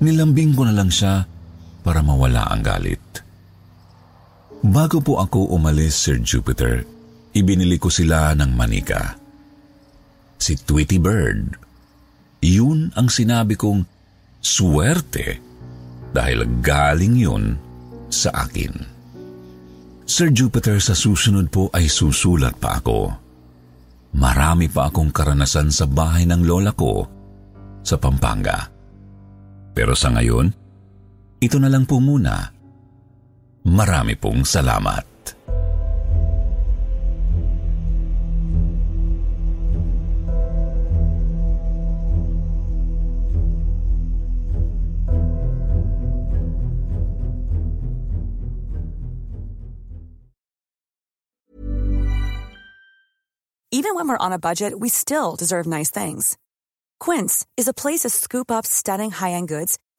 Nilambing 0.00 0.56
ko 0.56 0.64
na 0.64 0.72
lang 0.72 0.88
siya 0.88 1.29
para 1.80 2.04
mawala 2.04 2.48
ang 2.48 2.62
galit. 2.62 3.02
Bago 4.60 5.00
po 5.00 5.18
ako 5.24 5.56
umalis, 5.56 5.96
Sir 5.96 6.20
Jupiter, 6.20 6.84
ibinili 7.32 7.80
ko 7.80 7.88
sila 7.88 8.36
ng 8.36 8.52
manika. 8.52 9.16
Si 10.36 10.56
Tweety 10.56 11.00
Bird. 11.00 11.56
Yun 12.40 12.92
ang 12.96 13.08
sinabi 13.12 13.56
kong 13.56 13.84
swerte 14.40 15.40
dahil 16.12 16.44
galing 16.64 17.16
yun 17.16 17.44
sa 18.08 18.32
akin. 18.48 18.72
Sir 20.04 20.32
Jupiter, 20.34 20.76
sa 20.82 20.96
susunod 20.96 21.48
po 21.48 21.70
ay 21.70 21.86
susulat 21.86 22.58
pa 22.58 22.82
ako. 22.82 23.14
Marami 24.16 24.66
pa 24.66 24.90
akong 24.90 25.14
karanasan 25.14 25.70
sa 25.70 25.86
bahay 25.86 26.26
ng 26.26 26.42
lola 26.42 26.74
ko 26.74 27.06
sa 27.86 27.94
Pampanga. 27.94 28.66
Pero 29.70 29.94
sa 29.94 30.10
ngayon, 30.10 30.59
ito 31.40 31.56
na 31.56 31.72
lang 31.72 31.88
po 31.88 31.96
muna. 31.96 32.52
Marami 33.64 34.12
pong 34.12 34.44
salamat. 34.44 35.08
Even 53.70 53.94
when 53.96 54.12
we're 54.12 54.20
on 54.20 54.36
a 54.36 54.38
budget, 54.38 54.76
we 54.76 54.92
still 54.92 55.36
deserve 55.40 55.64
nice 55.64 55.88
things. 55.88 56.36
Quince 57.00 57.46
is 57.56 57.64
a 57.64 57.72
place 57.72 58.04
to 58.04 58.10
scoop 58.10 58.50
up 58.50 58.66
stunning 58.66 59.10
high-end 59.10 59.48
goods 59.48 59.78